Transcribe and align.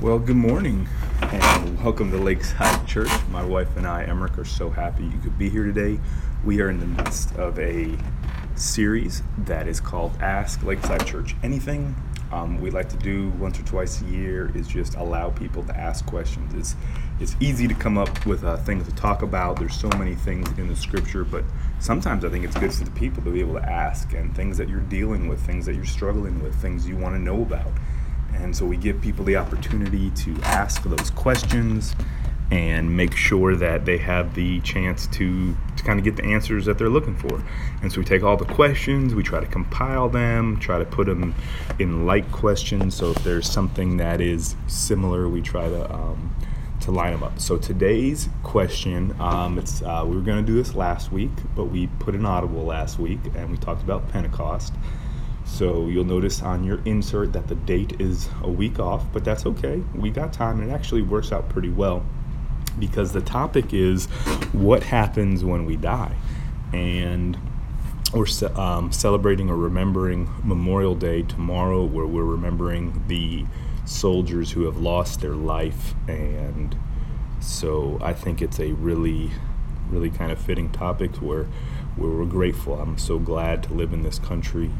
Well, 0.00 0.20
good 0.20 0.36
morning 0.36 0.86
and 1.22 1.82
welcome 1.82 2.12
to 2.12 2.18
Lakeside 2.18 2.86
Church. 2.86 3.10
My 3.32 3.44
wife 3.44 3.76
and 3.76 3.84
I, 3.84 4.04
Emmerich, 4.04 4.38
are 4.38 4.44
so 4.44 4.70
happy 4.70 5.02
you 5.02 5.18
could 5.18 5.36
be 5.36 5.50
here 5.50 5.64
today. 5.64 5.98
We 6.44 6.60
are 6.60 6.70
in 6.70 6.78
the 6.78 6.86
midst 6.86 7.34
of 7.34 7.58
a 7.58 7.98
series 8.54 9.24
that 9.38 9.66
is 9.66 9.80
called 9.80 10.12
Ask 10.20 10.62
Lakeside 10.62 11.04
Church 11.04 11.34
Anything. 11.42 11.96
Um, 12.30 12.60
we 12.60 12.70
like 12.70 12.88
to 12.90 12.96
do 12.96 13.30
once 13.40 13.58
or 13.58 13.64
twice 13.64 14.00
a 14.00 14.04
year 14.04 14.52
is 14.54 14.68
just 14.68 14.94
allow 14.94 15.30
people 15.30 15.64
to 15.64 15.76
ask 15.76 16.06
questions. 16.06 16.54
It's 16.54 16.76
it's 17.18 17.34
easy 17.40 17.66
to 17.66 17.74
come 17.74 17.98
up 17.98 18.24
with 18.24 18.44
uh, 18.44 18.56
things 18.58 18.86
to 18.86 18.94
talk 18.94 19.22
about. 19.22 19.58
There's 19.58 19.74
so 19.74 19.88
many 19.98 20.14
things 20.14 20.48
in 20.58 20.68
the 20.68 20.76
scripture, 20.76 21.24
but 21.24 21.42
sometimes 21.80 22.24
I 22.24 22.28
think 22.28 22.44
it's 22.44 22.56
good 22.56 22.72
for 22.72 22.84
the 22.84 22.92
people 22.92 23.24
to 23.24 23.32
be 23.32 23.40
able 23.40 23.54
to 23.54 23.68
ask 23.68 24.12
and 24.12 24.32
things 24.36 24.58
that 24.58 24.68
you're 24.68 24.78
dealing 24.78 25.26
with, 25.26 25.44
things 25.44 25.66
that 25.66 25.74
you're 25.74 25.84
struggling 25.84 26.40
with, 26.40 26.54
things 26.54 26.86
you 26.86 26.96
want 26.96 27.16
to 27.16 27.20
know 27.20 27.42
about. 27.42 27.72
And 28.40 28.56
so 28.56 28.64
we 28.64 28.76
give 28.76 29.00
people 29.00 29.24
the 29.24 29.36
opportunity 29.36 30.10
to 30.10 30.34
ask 30.42 30.82
those 30.82 31.10
questions 31.10 31.94
and 32.50 32.96
make 32.96 33.14
sure 33.14 33.54
that 33.56 33.84
they 33.84 33.98
have 33.98 34.34
the 34.34 34.60
chance 34.60 35.06
to, 35.08 35.54
to 35.76 35.84
kind 35.84 35.98
of 35.98 36.04
get 36.04 36.16
the 36.16 36.24
answers 36.24 36.64
that 36.64 36.78
they're 36.78 36.88
looking 36.88 37.16
for. 37.16 37.42
And 37.82 37.92
so 37.92 37.98
we 37.98 38.04
take 38.04 38.22
all 38.22 38.36
the 38.36 38.46
questions, 38.46 39.14
we 39.14 39.22
try 39.22 39.40
to 39.40 39.46
compile 39.46 40.08
them, 40.08 40.58
try 40.58 40.78
to 40.78 40.84
put 40.86 41.06
them 41.06 41.34
in 41.78 42.06
like 42.06 42.30
questions. 42.32 42.94
So 42.94 43.10
if 43.10 43.22
there's 43.22 43.50
something 43.50 43.98
that 43.98 44.20
is 44.20 44.56
similar, 44.66 45.28
we 45.28 45.42
try 45.42 45.68
to 45.68 45.92
um, 45.92 46.34
to 46.80 46.92
line 46.92 47.12
them 47.12 47.22
up. 47.22 47.38
So 47.38 47.58
today's 47.58 48.28
question, 48.44 49.14
um, 49.18 49.58
it's 49.58 49.82
uh, 49.82 50.04
we 50.06 50.16
were 50.16 50.22
going 50.22 50.44
to 50.44 50.46
do 50.46 50.56
this 50.56 50.74
last 50.74 51.12
week, 51.12 51.30
but 51.54 51.64
we 51.64 51.88
put 51.98 52.14
an 52.14 52.24
audible 52.24 52.64
last 52.64 52.98
week, 52.98 53.18
and 53.34 53.50
we 53.50 53.56
talked 53.58 53.82
about 53.82 54.08
Pentecost. 54.08 54.72
So 55.48 55.86
you'll 55.86 56.04
notice 56.04 56.40
on 56.42 56.62
your 56.62 56.80
insert 56.84 57.32
that 57.32 57.48
the 57.48 57.56
date 57.56 58.00
is 58.00 58.28
a 58.42 58.50
week 58.50 58.78
off, 58.78 59.04
but 59.12 59.24
that's 59.24 59.44
okay. 59.44 59.82
We 59.94 60.10
got 60.10 60.32
time, 60.32 60.60
and 60.60 60.70
it 60.70 60.72
actually 60.72 61.02
works 61.02 61.32
out 61.32 61.48
pretty 61.48 61.70
well 61.70 62.04
because 62.78 63.12
the 63.12 63.22
topic 63.22 63.74
is 63.74 64.06
what 64.52 64.84
happens 64.84 65.44
when 65.44 65.64
we 65.64 65.74
die, 65.76 66.14
and 66.72 67.36
we're 68.14 68.26
um, 68.54 68.92
celebrating 68.92 69.50
or 69.50 69.56
remembering 69.56 70.30
Memorial 70.44 70.94
Day 70.94 71.22
tomorrow, 71.22 71.84
where 71.84 72.06
we're 72.06 72.24
remembering 72.24 73.02
the 73.08 73.44
soldiers 73.84 74.52
who 74.52 74.64
have 74.64 74.76
lost 74.76 75.22
their 75.22 75.34
life, 75.34 75.94
and 76.06 76.76
so 77.40 77.98
I 78.00 78.12
think 78.12 78.42
it's 78.42 78.60
a 78.60 78.72
really, 78.74 79.32
really 79.88 80.10
kind 80.10 80.30
of 80.30 80.38
fitting 80.38 80.70
topic 80.70 81.16
where, 81.16 81.44
where 81.96 82.10
we're 82.10 82.26
grateful. 82.26 82.80
I'm 82.80 82.98
so 82.98 83.18
glad 83.18 83.64
to 83.64 83.74
live 83.74 83.92
in 83.92 84.02
this 84.02 84.20
country 84.20 84.70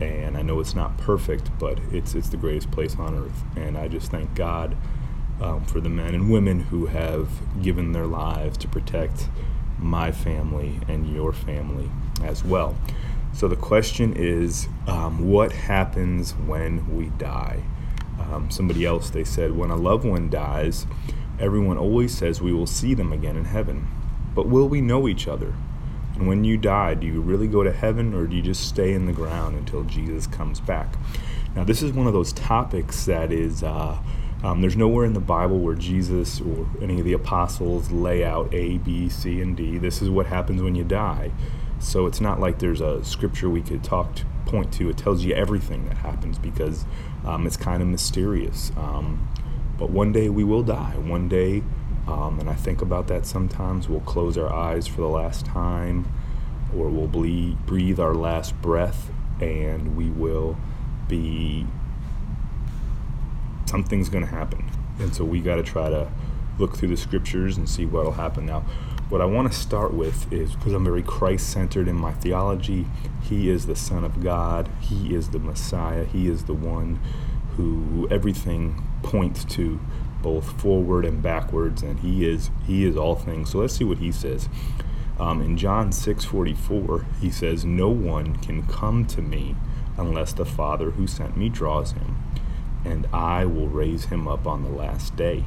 and 0.00 0.36
I 0.36 0.42
know 0.42 0.60
it's 0.60 0.74
not 0.74 0.96
perfect, 0.98 1.50
but 1.58 1.78
it's 1.92 2.14
it's 2.14 2.28
the 2.28 2.36
greatest 2.36 2.70
place 2.70 2.96
on 2.96 3.14
earth. 3.14 3.42
And 3.56 3.76
I 3.76 3.88
just 3.88 4.10
thank 4.10 4.34
God 4.34 4.76
um, 5.40 5.64
for 5.64 5.80
the 5.80 5.88
men 5.88 6.14
and 6.14 6.30
women 6.30 6.60
who 6.60 6.86
have 6.86 7.28
given 7.62 7.92
their 7.92 8.06
lives 8.06 8.58
to 8.58 8.68
protect 8.68 9.28
my 9.78 10.12
family 10.12 10.80
and 10.88 11.14
your 11.14 11.32
family 11.32 11.90
as 12.22 12.44
well. 12.44 12.76
So 13.32 13.48
the 13.48 13.56
question 13.56 14.12
is, 14.14 14.68
um, 14.86 15.28
what 15.30 15.52
happens 15.52 16.32
when 16.32 16.94
we 16.94 17.06
die? 17.10 17.62
Um, 18.18 18.50
somebody 18.50 18.84
else 18.84 19.10
they 19.10 19.24
said, 19.24 19.56
when 19.56 19.70
a 19.70 19.76
loved 19.76 20.04
one 20.04 20.28
dies, 20.28 20.86
everyone 21.38 21.78
always 21.78 22.16
says 22.16 22.42
we 22.42 22.52
will 22.52 22.66
see 22.66 22.92
them 22.92 23.12
again 23.12 23.36
in 23.36 23.46
heaven, 23.46 23.88
but 24.34 24.46
will 24.46 24.68
we 24.68 24.80
know 24.80 25.08
each 25.08 25.26
other? 25.26 25.54
And 26.14 26.26
when 26.26 26.44
you 26.44 26.56
die, 26.56 26.94
do 26.94 27.06
you 27.06 27.20
really 27.20 27.48
go 27.48 27.62
to 27.62 27.72
heaven 27.72 28.14
or 28.14 28.26
do 28.26 28.36
you 28.36 28.42
just 28.42 28.68
stay 28.68 28.92
in 28.92 29.06
the 29.06 29.12
ground 29.12 29.56
until 29.56 29.84
Jesus 29.84 30.26
comes 30.26 30.60
back? 30.60 30.94
Now, 31.56 31.64
this 31.64 31.82
is 31.82 31.92
one 31.92 32.06
of 32.06 32.12
those 32.12 32.32
topics 32.32 33.06
that 33.06 33.32
is, 33.32 33.62
uh, 33.62 33.98
um, 34.42 34.60
there's 34.60 34.76
nowhere 34.76 35.04
in 35.04 35.14
the 35.14 35.20
Bible 35.20 35.58
where 35.58 35.74
Jesus 35.74 36.40
or 36.40 36.66
any 36.80 36.98
of 36.98 37.04
the 37.04 37.12
apostles 37.12 37.90
lay 37.90 38.24
out 38.24 38.52
A, 38.54 38.78
B, 38.78 39.08
C, 39.08 39.40
and 39.40 39.56
D. 39.56 39.78
This 39.78 40.00
is 40.00 40.10
what 40.10 40.26
happens 40.26 40.62
when 40.62 40.74
you 40.74 40.84
die. 40.84 41.30
So 41.80 42.06
it's 42.06 42.20
not 42.20 42.40
like 42.40 42.58
there's 42.58 42.80
a 42.80 43.02
scripture 43.04 43.48
we 43.48 43.62
could 43.62 43.82
talk 43.82 44.14
to, 44.16 44.26
point 44.46 44.72
to. 44.74 44.90
It 44.90 44.98
tells 44.98 45.24
you 45.24 45.34
everything 45.34 45.86
that 45.88 45.96
happens 45.96 46.38
because 46.38 46.84
um, 47.24 47.46
it's 47.46 47.56
kind 47.56 47.82
of 47.82 47.88
mysterious. 47.88 48.70
Um, 48.76 49.28
but 49.78 49.90
one 49.90 50.12
day 50.12 50.28
we 50.28 50.44
will 50.44 50.62
die. 50.62 50.94
One 50.98 51.28
day 51.28 51.62
um, 52.06 52.40
and 52.40 52.48
I 52.48 52.54
think 52.54 52.82
about 52.82 53.08
that 53.08 53.26
sometimes. 53.26 53.88
We'll 53.88 54.00
close 54.00 54.36
our 54.36 54.52
eyes 54.52 54.86
for 54.86 55.00
the 55.00 55.08
last 55.08 55.46
time, 55.46 56.10
or 56.76 56.88
we'll 56.88 57.08
ble- 57.08 57.56
breathe 57.66 58.00
our 58.00 58.14
last 58.14 58.60
breath, 58.60 59.10
and 59.40 59.96
we 59.96 60.10
will 60.10 60.56
be. 61.08 61.66
Something's 63.66 64.08
going 64.08 64.24
to 64.24 64.30
happen. 64.30 64.68
And 64.98 65.14
so 65.14 65.24
we 65.24 65.40
got 65.40 65.56
to 65.56 65.62
try 65.62 65.88
to 65.88 66.10
look 66.58 66.76
through 66.76 66.88
the 66.88 66.96
scriptures 66.96 67.56
and 67.56 67.68
see 67.68 67.86
what 67.86 68.04
will 68.04 68.12
happen. 68.12 68.46
Now, 68.46 68.64
what 69.08 69.20
I 69.20 69.24
want 69.24 69.50
to 69.50 69.58
start 69.58 69.92
with 69.92 70.32
is 70.32 70.54
because 70.54 70.72
I'm 70.72 70.84
very 70.84 71.02
Christ 71.02 71.50
centered 71.50 71.88
in 71.88 71.96
my 71.96 72.12
theology, 72.12 72.86
He 73.22 73.50
is 73.50 73.66
the 73.66 73.74
Son 73.74 74.04
of 74.04 74.22
God, 74.22 74.68
He 74.80 75.14
is 75.14 75.30
the 75.30 75.38
Messiah, 75.38 76.04
He 76.04 76.28
is 76.28 76.44
the 76.44 76.54
one 76.54 77.00
who 77.56 78.06
everything 78.10 78.84
points 79.02 79.44
to 79.46 79.80
both 80.22 80.60
forward 80.60 81.04
and 81.04 81.22
backwards, 81.22 81.82
and 81.82 82.00
he 82.00 82.28
is 82.28 82.50
he 82.66 82.84
is 82.84 82.96
all 82.96 83.14
things. 83.14 83.50
So 83.50 83.58
let's 83.58 83.74
see 83.74 83.84
what 83.84 83.98
he 83.98 84.12
says. 84.12 84.48
Um, 85.18 85.42
in 85.42 85.56
John 85.56 85.90
6:44, 85.92 87.04
he 87.20 87.30
says, 87.30 87.64
"No 87.64 87.88
one 87.90 88.36
can 88.36 88.62
come 88.62 89.04
to 89.06 89.22
me 89.22 89.56
unless 89.96 90.32
the 90.32 90.46
Father 90.46 90.92
who 90.92 91.06
sent 91.06 91.36
me 91.36 91.48
draws 91.48 91.92
him, 91.92 92.16
and 92.84 93.06
I 93.12 93.44
will 93.44 93.68
raise 93.68 94.06
him 94.06 94.26
up 94.26 94.46
on 94.46 94.62
the 94.62 94.70
last 94.70 95.16
day." 95.16 95.44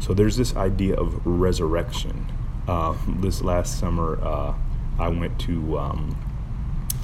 So 0.00 0.14
there's 0.14 0.36
this 0.36 0.54
idea 0.56 0.94
of 0.94 1.26
resurrection. 1.26 2.26
Uh, 2.66 2.94
this 3.06 3.42
last 3.42 3.78
summer, 3.78 4.18
uh, 4.22 4.54
I 4.98 5.08
went 5.08 5.38
to 5.40 5.78
um, 5.78 6.16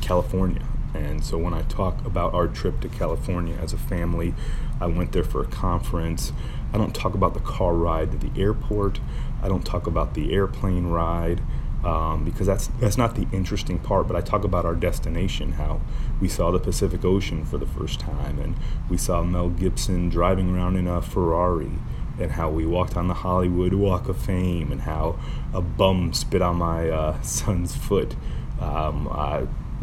California 0.02 0.62
and 0.94 1.24
so 1.24 1.36
when 1.36 1.52
I 1.52 1.62
talk 1.62 2.04
about 2.06 2.34
our 2.34 2.46
trip 2.46 2.80
to 2.80 2.88
California 2.88 3.56
as 3.56 3.72
a 3.72 3.78
family, 3.78 4.34
I 4.80 4.86
went 4.86 5.12
there 5.12 5.24
for 5.24 5.42
a 5.42 5.46
conference. 5.46 6.32
I 6.72 6.78
don't 6.78 6.94
talk 6.94 7.14
about 7.14 7.34
the 7.34 7.40
car 7.40 7.74
ride 7.74 8.12
to 8.12 8.18
the 8.18 8.40
airport. 8.40 9.00
I 9.42 9.48
don't 9.48 9.64
talk 9.64 9.86
about 9.86 10.14
the 10.14 10.32
airplane 10.32 10.86
ride 10.86 11.42
um, 11.84 12.24
because 12.24 12.46
that's 12.46 12.68
that's 12.80 12.96
not 12.96 13.14
the 13.14 13.26
interesting 13.32 13.78
part. 13.78 14.08
But 14.08 14.16
I 14.16 14.20
talk 14.20 14.44
about 14.44 14.64
our 14.64 14.74
destination, 14.74 15.52
how 15.52 15.80
we 16.20 16.28
saw 16.28 16.50
the 16.50 16.58
Pacific 16.58 17.04
Ocean 17.04 17.44
for 17.44 17.58
the 17.58 17.66
first 17.66 18.00
time, 18.00 18.38
and 18.38 18.56
we 18.88 18.96
saw 18.96 19.22
Mel 19.22 19.50
Gibson 19.50 20.08
driving 20.08 20.54
around 20.54 20.76
in 20.76 20.86
a 20.86 21.02
Ferrari, 21.02 21.72
and 22.18 22.32
how 22.32 22.50
we 22.50 22.64
walked 22.64 22.96
on 22.96 23.08
the 23.08 23.14
Hollywood 23.14 23.74
Walk 23.74 24.08
of 24.08 24.16
Fame, 24.16 24.72
and 24.72 24.82
how 24.82 25.18
a 25.52 25.60
bum 25.60 26.12
spit 26.12 26.40
on 26.40 26.56
my 26.56 26.88
uh, 26.88 27.20
son's 27.22 27.76
foot. 27.76 28.16
Um, 28.60 29.08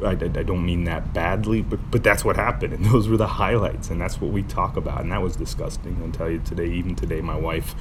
I, 0.03 0.11
I, 0.11 0.15
don't 0.15 0.65
mean 0.65 0.85
that 0.85 1.13
badly, 1.13 1.61
but, 1.61 1.79
but 1.91 2.03
that's 2.03 2.23
what 2.25 2.35
happened. 2.35 2.73
And 2.73 2.85
those 2.91 3.07
were 3.07 3.17
the 3.17 3.27
highlights. 3.27 3.89
And 3.89 3.99
that's 3.99 4.19
what 4.19 4.31
we 4.31 4.43
talk 4.43 4.77
about. 4.77 5.01
And 5.01 5.11
that 5.11 5.21
was 5.21 5.35
disgusting. 5.35 6.01
I'll 6.03 6.11
tell 6.11 6.29
you 6.29 6.39
today, 6.39 6.67
even 6.67 6.95
today, 6.95 7.21
my 7.21 7.37
wife, 7.37 7.75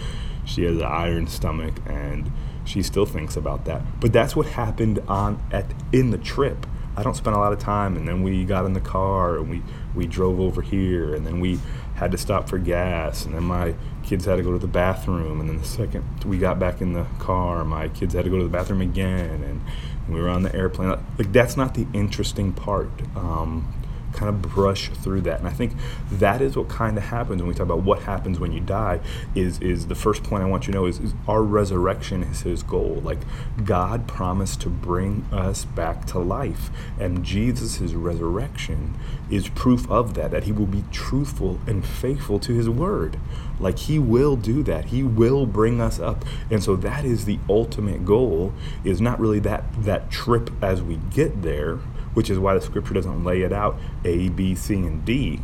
she 0.44 0.65
has 0.65 0.76
an 0.76 0.84
iron 0.84 1.26
stomach 1.26 1.75
and 1.87 2.31
she 2.65 2.82
still 2.82 3.06
thinks 3.06 3.37
about 3.37 3.65
that. 3.65 3.82
But 4.00 4.12
that's 4.12 4.37
what 4.37 4.47
happened 4.47 5.00
on 5.09 5.43
at 5.50 5.66
in 5.93 6.10
the 6.10 6.19
trip. 6.19 6.66
I 6.97 7.03
don't 7.03 7.16
spend 7.16 7.37
a 7.37 7.38
lot 7.38 7.53
of 7.53 7.59
time. 7.59 7.97
And 7.97 8.06
then 8.06 8.22
we 8.22 8.44
got 8.44 8.66
in 8.66 8.72
the 8.72 8.81
car 8.81 9.38
and 9.38 9.49
we, 9.49 9.62
we 9.94 10.06
drove 10.06 10.41
over 10.41 10.60
here. 10.60 11.15
And 11.15 11.26
then 11.26 11.41
we 11.41 11.59
had 11.94 12.10
to 12.12 12.19
stop 12.19 12.49
for 12.49 12.59
gas. 12.59 13.25
And 13.25 13.34
then 13.34 13.44
my 13.44 13.75
kids 14.03 14.25
had 14.25 14.37
to 14.37 14.43
go 14.43 14.53
to 14.53 14.59
the 14.59 14.66
bathroom. 14.66 15.41
And 15.41 15.49
then 15.49 15.59
the 15.59 15.65
second 15.65 16.04
we 16.25 16.38
got 16.38 16.59
back 16.59 16.81
in 16.81 16.93
the 16.93 17.06
car, 17.19 17.65
my 17.65 17.88
kids 17.88 18.15
had 18.15 18.25
to 18.25 18.31
go 18.31 18.38
to 18.38 18.44
the 18.44 18.50
bathroom 18.50 18.81
again. 18.81 19.43
And 19.43 19.62
we 20.10 20.21
were 20.21 20.28
on 20.28 20.43
the 20.43 20.54
airplane. 20.54 20.91
Like 21.19 21.32
that's 21.32 21.56
not 21.56 21.75
the 21.75 21.87
interesting 21.93 22.53
part. 22.53 22.91
Um, 23.16 23.72
kind 24.12 24.28
of 24.28 24.43
brush 24.43 24.88
through 24.91 25.22
that, 25.22 25.38
and 25.38 25.48
I 25.48 25.53
think 25.53 25.72
that 26.12 26.41
is 26.41 26.56
what 26.56 26.69
kind 26.69 26.97
of 26.97 27.04
happens 27.04 27.43
when 27.43 27.48
we 27.48 27.54
talk 27.54 27.65
about 27.65 27.82
what 27.82 28.00
happens 28.02 28.38
when 28.38 28.52
you 28.52 28.61
die. 28.61 29.00
Is 29.35 29.58
is 29.61 29.87
the 29.87 29.94
first 29.94 30.23
point 30.23 30.43
I 30.43 30.46
want 30.46 30.67
you 30.67 30.73
to 30.73 30.79
know 30.79 30.87
is, 30.87 30.99
is 30.99 31.14
our 31.29 31.43
resurrection 31.43 32.23
is 32.23 32.43
His 32.43 32.62
goal. 32.62 33.00
Like 33.05 33.19
God 33.64 34.06
promised 34.06 34.61
to 34.62 34.69
bring 34.69 35.26
us 35.32 35.64
back 35.64 36.06
to 36.06 36.19
life, 36.19 36.70
and 36.99 37.25
Jesus' 37.25 37.81
resurrection 37.93 38.96
is 39.31 39.49
proof 39.49 39.90
of 39.90 40.14
that. 40.14 40.31
That 40.31 40.44
He 40.44 40.52
will 40.52 40.67
be 40.67 40.85
truthful 40.90 41.61
and 41.67 41.85
faithful 41.85 42.38
to 42.40 42.52
His 42.52 42.69
word. 42.69 43.19
Like 43.58 43.79
He 43.81 43.99
will 43.99 44.37
do 44.37 44.62
that. 44.64 44.87
He 44.87 45.02
will 45.02 45.46
bring 45.46 45.81
us 45.81 45.99
up, 45.99 46.25
and 46.50 46.62
so 46.62 46.76
that 46.76 47.05
is 47.05 47.25
the 47.25 47.38
ultimate 47.49 48.05
goal. 48.05 48.52
Is 48.85 49.00
not 49.00 49.20
really 49.20 49.40
that 49.40 49.64
that 49.85 50.11
trip 50.11 50.50
as 50.62 50.82
we 50.82 50.96
get 51.11 51.43
there 51.43 51.81
which 52.15 52.31
is 52.31 52.39
why 52.39 52.55
the 52.55 52.61
scripture 52.61 52.95
doesn't 52.95 53.25
lay 53.25 53.43
it 53.43 53.53
out 53.53 53.79
A, 54.05 54.29
B, 54.31 54.55
C, 54.55 54.75
and 54.75 55.05
D. 55.05 55.41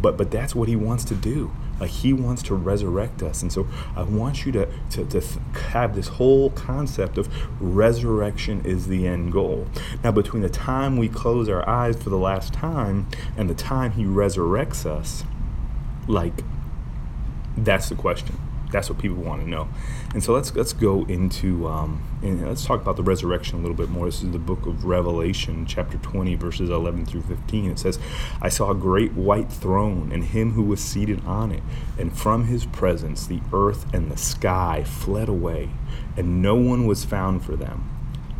But 0.00 0.16
but 0.16 0.30
that's 0.30 0.54
what 0.54 0.68
he 0.68 0.76
wants 0.76 1.04
to 1.06 1.14
do. 1.14 1.52
Like 1.78 1.90
he 1.90 2.12
wants 2.12 2.42
to 2.44 2.54
resurrect 2.54 3.22
us. 3.22 3.42
And 3.42 3.50
so 3.50 3.66
I 3.96 4.02
want 4.02 4.44
you 4.44 4.52
to, 4.52 4.68
to, 4.90 5.04
to 5.06 5.20
have 5.70 5.94
this 5.94 6.08
whole 6.08 6.50
concept 6.50 7.16
of 7.16 7.28
resurrection 7.60 8.62
is 8.66 8.88
the 8.88 9.06
end 9.06 9.32
goal. 9.32 9.66
Now, 10.04 10.12
between 10.12 10.42
the 10.42 10.50
time 10.50 10.98
we 10.98 11.08
close 11.08 11.48
our 11.48 11.66
eyes 11.66 11.96
for 12.02 12.10
the 12.10 12.18
last 12.18 12.52
time 12.52 13.06
and 13.36 13.48
the 13.48 13.54
time 13.54 13.92
he 13.92 14.04
resurrects 14.04 14.84
us, 14.84 15.24
like 16.06 16.44
That's 17.56 17.88
the 17.88 17.94
question. 17.94 18.38
That's 18.70 18.88
what 18.88 18.98
people 18.98 19.18
want 19.18 19.42
to 19.42 19.48
know. 19.48 19.68
And 20.14 20.22
so 20.22 20.32
let's 20.32 20.54
let's 20.54 20.72
go 20.72 21.04
into 21.06 21.66
um, 21.68 22.02
and 22.22 22.46
let's 22.46 22.64
talk 22.64 22.80
about 22.80 22.96
the 22.96 23.02
resurrection 23.02 23.58
a 23.58 23.62
little 23.62 23.76
bit 23.76 23.88
more. 23.88 24.06
This 24.06 24.22
is 24.22 24.30
the 24.30 24.38
book 24.38 24.66
of 24.66 24.84
Revelation, 24.84 25.66
chapter 25.66 25.98
20, 25.98 26.34
verses 26.36 26.70
11 26.70 27.06
through 27.06 27.22
15. 27.22 27.70
It 27.70 27.78
says, 27.78 27.98
"I 28.40 28.48
saw 28.48 28.70
a 28.70 28.74
great 28.74 29.12
white 29.12 29.50
throne, 29.50 30.10
and 30.12 30.24
him 30.24 30.52
who 30.52 30.62
was 30.62 30.80
seated 30.80 31.24
on 31.26 31.52
it, 31.52 31.62
and 31.98 32.16
from 32.16 32.44
his 32.44 32.66
presence 32.66 33.26
the 33.26 33.40
earth 33.52 33.86
and 33.92 34.10
the 34.10 34.16
sky 34.16 34.84
fled 34.84 35.28
away, 35.28 35.70
and 36.16 36.42
no 36.42 36.54
one 36.54 36.86
was 36.86 37.04
found 37.04 37.42
for 37.44 37.56
them." 37.56 37.84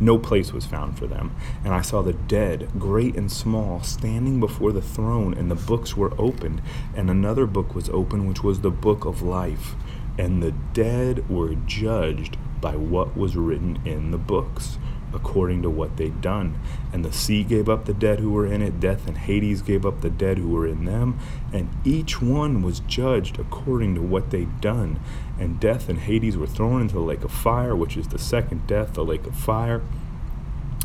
No 0.01 0.17
place 0.17 0.51
was 0.51 0.65
found 0.65 0.97
for 0.97 1.05
them. 1.05 1.31
And 1.63 1.75
I 1.75 1.81
saw 1.81 2.01
the 2.01 2.13
dead, 2.13 2.69
great 2.79 3.15
and 3.15 3.31
small, 3.31 3.83
standing 3.83 4.39
before 4.39 4.71
the 4.71 4.81
throne, 4.81 5.35
and 5.35 5.51
the 5.51 5.55
books 5.55 5.95
were 5.95 6.11
opened. 6.17 6.63
And 6.95 7.07
another 7.07 7.45
book 7.45 7.75
was 7.75 7.87
opened, 7.87 8.27
which 8.27 8.43
was 8.43 8.61
the 8.61 8.71
book 8.71 9.05
of 9.05 9.21
life 9.21 9.75
and 10.17 10.41
the 10.41 10.51
dead 10.73 11.29
were 11.29 11.55
judged 11.55 12.37
by 12.59 12.75
what 12.75 13.17
was 13.17 13.35
written 13.35 13.79
in 13.85 14.11
the 14.11 14.17
books 14.17 14.77
according 15.13 15.61
to 15.61 15.69
what 15.69 15.97
they'd 15.97 16.21
done. 16.21 16.57
And 16.93 17.03
the 17.03 17.11
sea 17.11 17.43
gave 17.43 17.69
up 17.69 17.85
the 17.85 17.93
dead 17.93 18.19
who 18.19 18.31
were 18.31 18.45
in 18.45 18.61
it, 18.61 18.79
death 18.79 19.07
and 19.07 19.17
Hades 19.17 19.61
gave 19.61 19.85
up 19.85 20.01
the 20.01 20.09
dead 20.09 20.37
who 20.37 20.49
were 20.49 20.67
in 20.67 20.85
them, 20.85 21.19
and 21.51 21.69
each 21.83 22.21
one 22.21 22.61
was 22.61 22.79
judged 22.81 23.39
according 23.39 23.95
to 23.95 24.01
what 24.01 24.31
they'd 24.31 24.61
done. 24.61 24.99
And 25.39 25.59
death 25.59 25.89
and 25.89 25.99
Hades 25.99 26.37
were 26.37 26.47
thrown 26.47 26.81
into 26.81 26.93
the 26.93 27.01
lake 27.01 27.23
of 27.23 27.31
fire, 27.31 27.75
which 27.75 27.97
is 27.97 28.07
the 28.07 28.19
second 28.19 28.67
death, 28.67 28.93
the 28.93 29.05
lake 29.05 29.25
of 29.25 29.35
fire. 29.35 29.81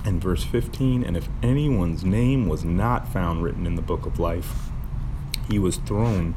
And 0.05 0.23
verse 0.23 0.45
15, 0.45 1.03
and 1.03 1.17
if 1.17 1.29
anyone's 1.43 2.05
name 2.05 2.49
was 2.49 2.65
not 2.65 3.13
found 3.13 3.43
written 3.43 3.67
in 3.67 3.75
the 3.75 3.83
book 3.83 4.07
of 4.07 4.21
life, 4.21 4.71
he 5.49 5.59
was 5.59 5.77
thrown 5.79 6.35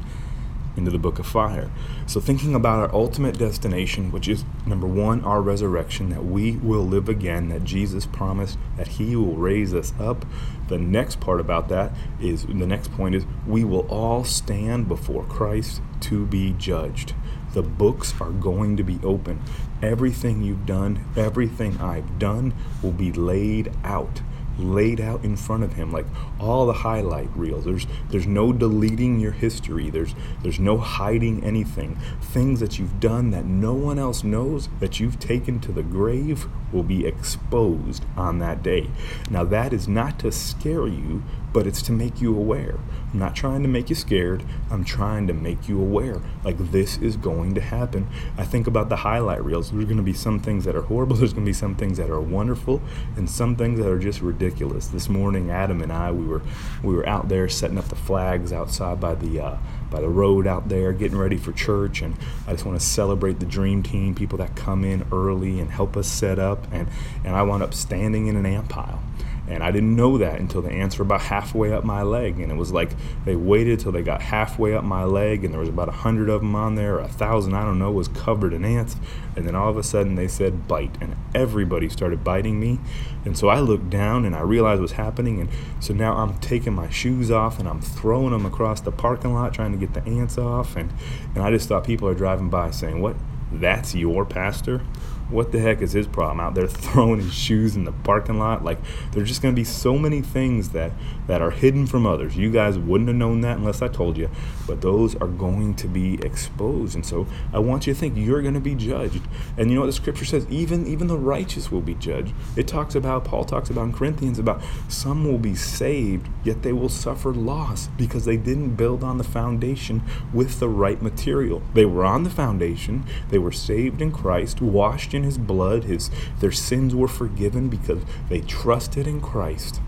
into 0.80 0.90
the 0.90 0.98
book 0.98 1.18
of 1.18 1.26
fire. 1.26 1.70
So, 2.06 2.20
thinking 2.20 2.54
about 2.54 2.80
our 2.80 2.94
ultimate 2.94 3.38
destination, 3.38 4.10
which 4.10 4.26
is 4.26 4.44
number 4.66 4.86
one, 4.86 5.24
our 5.24 5.40
resurrection, 5.40 6.08
that 6.10 6.24
we 6.24 6.56
will 6.56 6.84
live 6.84 7.08
again, 7.08 7.48
that 7.50 7.64
Jesus 7.64 8.06
promised 8.06 8.58
that 8.76 8.88
He 8.88 9.14
will 9.14 9.36
raise 9.36 9.72
us 9.72 9.92
up. 10.00 10.26
The 10.68 10.78
next 10.78 11.20
part 11.20 11.40
about 11.40 11.68
that 11.68 11.92
is 12.20 12.44
the 12.46 12.66
next 12.66 12.92
point 12.92 13.14
is 13.14 13.24
we 13.46 13.62
will 13.62 13.86
all 13.88 14.24
stand 14.24 14.88
before 14.88 15.24
Christ 15.24 15.80
to 16.00 16.26
be 16.26 16.54
judged. 16.58 17.14
The 17.52 17.62
books 17.62 18.14
are 18.20 18.30
going 18.30 18.76
to 18.76 18.84
be 18.84 19.00
open. 19.02 19.42
Everything 19.82 20.42
you've 20.42 20.66
done, 20.66 21.04
everything 21.16 21.78
I've 21.80 22.18
done 22.18 22.54
will 22.82 22.92
be 22.92 23.12
laid 23.12 23.72
out 23.82 24.22
laid 24.60 25.00
out 25.00 25.24
in 25.24 25.36
front 25.36 25.64
of 25.64 25.74
him 25.74 25.92
like 25.92 26.06
all 26.38 26.66
the 26.66 26.72
highlight 26.72 27.28
reels. 27.36 27.64
There's 27.64 27.86
there's 28.10 28.26
no 28.26 28.52
deleting 28.52 29.20
your 29.20 29.32
history. 29.32 29.90
There's 29.90 30.14
there's 30.42 30.60
no 30.60 30.78
hiding 30.78 31.44
anything. 31.44 31.96
Things 32.20 32.60
that 32.60 32.78
you've 32.78 33.00
done 33.00 33.30
that 33.30 33.44
no 33.44 33.74
one 33.74 33.98
else 33.98 34.24
knows 34.24 34.68
that 34.80 35.00
you've 35.00 35.18
taken 35.18 35.60
to 35.60 35.72
the 35.72 35.82
grave 35.82 36.46
will 36.72 36.82
be 36.82 37.06
exposed 37.06 38.04
on 38.16 38.38
that 38.38 38.62
day 38.62 38.88
now 39.30 39.44
that 39.44 39.72
is 39.72 39.88
not 39.88 40.18
to 40.18 40.30
scare 40.30 40.86
you 40.86 41.22
but 41.52 41.66
it's 41.66 41.82
to 41.82 41.92
make 41.92 42.20
you 42.20 42.36
aware. 42.36 42.78
I'm 43.12 43.18
not 43.18 43.34
trying 43.34 43.62
to 43.62 43.68
make 43.68 43.88
you 43.88 43.96
scared. 43.96 44.44
I'm 44.70 44.84
trying 44.84 45.26
to 45.26 45.32
make 45.32 45.68
you 45.68 45.80
aware. 45.80 46.20
Like 46.44 46.58
this 46.70 46.96
is 46.98 47.16
going 47.16 47.54
to 47.54 47.60
happen. 47.60 48.08
I 48.38 48.44
think 48.44 48.66
about 48.66 48.88
the 48.88 48.96
highlight 48.96 49.44
reels. 49.44 49.70
There's 49.70 49.84
going 49.84 49.96
to 49.96 50.02
be 50.02 50.12
some 50.12 50.38
things 50.38 50.64
that 50.64 50.76
are 50.76 50.82
horrible. 50.82 51.16
There's 51.20 51.32
going 51.32 51.44
to 51.44 51.50
be 51.50 51.54
some 51.54 51.74
things 51.74 51.98
that 51.98 52.10
are 52.10 52.20
wonderful, 52.20 52.80
and 53.16 53.28
some 53.28 53.56
things 53.56 53.78
that 53.78 53.88
are 53.88 53.98
just 53.98 54.20
ridiculous. 54.20 54.88
This 54.88 55.08
morning, 55.08 55.50
Adam 55.50 55.82
and 55.82 55.92
I 55.92 56.12
we 56.12 56.24
were 56.24 56.42
we 56.82 56.94
were 56.94 57.08
out 57.08 57.28
there 57.28 57.48
setting 57.48 57.78
up 57.78 57.88
the 57.88 57.96
flags 57.96 58.52
outside 58.52 59.00
by 59.00 59.14
the 59.14 59.40
uh, 59.40 59.56
by 59.90 60.00
the 60.00 60.08
road 60.08 60.46
out 60.46 60.68
there, 60.68 60.92
getting 60.92 61.18
ready 61.18 61.36
for 61.36 61.52
church, 61.52 62.02
and 62.02 62.16
I 62.46 62.52
just 62.52 62.64
want 62.64 62.78
to 62.78 62.84
celebrate 62.84 63.40
the 63.40 63.46
dream 63.46 63.82
team, 63.82 64.14
people 64.14 64.38
that 64.38 64.56
come 64.56 64.84
in 64.84 65.04
early 65.12 65.60
and 65.60 65.70
help 65.70 65.96
us 65.96 66.06
set 66.06 66.38
up, 66.38 66.66
and 66.72 66.88
and 67.24 67.34
I 67.34 67.42
wound 67.42 67.62
up 67.62 67.74
standing 67.74 68.26
in 68.26 68.36
an 68.36 68.46
ant 68.46 68.68
pile 68.68 69.02
and 69.50 69.64
I 69.64 69.72
didn't 69.72 69.96
know 69.96 70.16
that 70.18 70.38
until 70.38 70.62
the 70.62 70.70
ants 70.70 70.96
were 70.96 71.02
about 71.02 71.22
halfway 71.22 71.72
up 71.72 71.82
my 71.82 72.02
leg. 72.02 72.38
And 72.38 72.52
it 72.52 72.54
was 72.54 72.70
like 72.70 72.90
they 73.24 73.34
waited 73.34 73.80
till 73.80 73.90
they 73.90 74.02
got 74.02 74.22
halfway 74.22 74.74
up 74.74 74.84
my 74.84 75.04
leg, 75.04 75.44
and 75.44 75.52
there 75.52 75.60
was 75.60 75.68
about 75.68 75.88
a 75.88 75.92
hundred 75.92 76.28
of 76.28 76.40
them 76.40 76.54
on 76.54 76.76
there, 76.76 76.96
or 76.96 77.00
a 77.00 77.08
thousand, 77.08 77.54
I 77.54 77.64
don't 77.64 77.78
know, 77.78 77.90
was 77.90 78.08
covered 78.08 78.52
in 78.52 78.64
ants. 78.64 78.96
And 79.34 79.46
then 79.46 79.56
all 79.56 79.68
of 79.68 79.76
a 79.76 79.82
sudden 79.82 80.14
they 80.14 80.28
said 80.28 80.68
bite, 80.68 80.96
and 81.00 81.16
everybody 81.34 81.88
started 81.88 82.22
biting 82.22 82.60
me. 82.60 82.78
And 83.24 83.36
so 83.36 83.48
I 83.48 83.60
looked 83.60 83.90
down 83.90 84.24
and 84.24 84.34
I 84.34 84.40
realized 84.40 84.80
what's 84.80 84.92
happening. 84.92 85.40
And 85.40 85.50
so 85.80 85.92
now 85.92 86.16
I'm 86.16 86.38
taking 86.38 86.72
my 86.72 86.88
shoes 86.88 87.30
off 87.30 87.58
and 87.58 87.68
I'm 87.68 87.80
throwing 87.80 88.30
them 88.30 88.46
across 88.46 88.80
the 88.80 88.92
parking 88.92 89.34
lot 89.34 89.52
trying 89.52 89.72
to 89.72 89.78
get 89.78 89.94
the 89.94 90.08
ants 90.08 90.38
off. 90.38 90.76
And, 90.76 90.92
and 91.34 91.42
I 91.42 91.50
just 91.50 91.68
thought 91.68 91.84
people 91.84 92.08
are 92.08 92.14
driving 92.14 92.48
by 92.48 92.70
saying, 92.70 93.02
What? 93.02 93.16
That's 93.52 93.96
your 93.96 94.24
pastor? 94.24 94.80
What 95.30 95.52
the 95.52 95.60
heck 95.60 95.80
is 95.80 95.92
his 95.92 96.06
problem? 96.06 96.40
Out 96.40 96.54
there 96.54 96.66
throwing 96.68 97.20
his 97.20 97.32
shoes 97.32 97.76
in 97.76 97.84
the 97.84 97.92
parking 97.92 98.38
lot? 98.38 98.64
Like 98.64 98.78
there's 99.12 99.28
just 99.28 99.42
going 99.42 99.54
to 99.54 99.60
be 99.60 99.64
so 99.64 99.96
many 99.96 100.22
things 100.22 100.70
that 100.70 100.92
that 101.26 101.40
are 101.40 101.50
hidden 101.50 101.86
from 101.86 102.06
others. 102.06 102.36
You 102.36 102.50
guys 102.50 102.78
wouldn't 102.78 103.08
have 103.08 103.16
known 103.16 103.40
that 103.42 103.58
unless 103.58 103.82
i 103.82 103.88
told 103.88 104.16
you 104.16 104.28
but 104.66 104.80
those 104.80 105.16
are 105.16 105.26
going 105.26 105.74
to 105.74 105.88
be 105.88 106.14
exposed. 106.22 106.94
And 106.94 107.04
so 107.04 107.26
i 107.52 107.58
want 107.58 107.86
you 107.86 107.94
to 107.94 107.98
think 107.98 108.16
you're 108.16 108.42
going 108.42 108.54
to 108.54 108.60
be 108.60 108.74
judged. 108.74 109.22
And 109.56 109.70
you 109.70 109.74
know 109.74 109.82
what 109.82 109.86
the 109.86 109.92
scripture 109.92 110.24
says? 110.24 110.46
Even 110.50 110.86
even 110.86 111.06
the 111.06 111.18
righteous 111.18 111.70
will 111.70 111.80
be 111.80 111.94
judged. 111.94 112.34
It 112.56 112.68
talks 112.68 112.94
about 112.94 113.24
paul 113.24 113.44
talks 113.44 113.70
about 113.70 113.84
in 113.84 113.92
corinthians 113.92 114.38
about 114.38 114.62
some 114.88 115.24
will 115.24 115.38
be 115.38 115.54
saved 115.54 116.28
yet 116.44 116.62
they 116.62 116.72
will 116.72 116.88
suffer 116.88 117.32
loss 117.32 117.88
because 117.96 118.24
they 118.24 118.36
didn't 118.36 118.76
build 118.76 119.02
on 119.04 119.18
the 119.18 119.24
foundation 119.24 120.02
with 120.32 120.60
the 120.60 120.68
right 120.68 121.00
material. 121.02 121.62
They 121.74 121.84
were 121.84 122.04
on 122.04 122.24
the 122.24 122.30
foundation. 122.30 123.04
They 123.30 123.38
were 123.38 123.52
saved 123.52 124.00
in 124.02 124.12
christ 124.12 124.60
washed 124.60 125.14
in 125.14 125.19
in 125.20 125.24
his 125.24 125.38
blood. 125.38 125.84
His 125.84 126.10
their 126.40 126.52
sins 126.52 126.94
were 126.94 127.08
forgiven 127.08 127.68
because 127.68 128.02
they 128.28 128.40
trusted 128.40 129.06
in 129.06 129.20
Christ. 129.20 129.80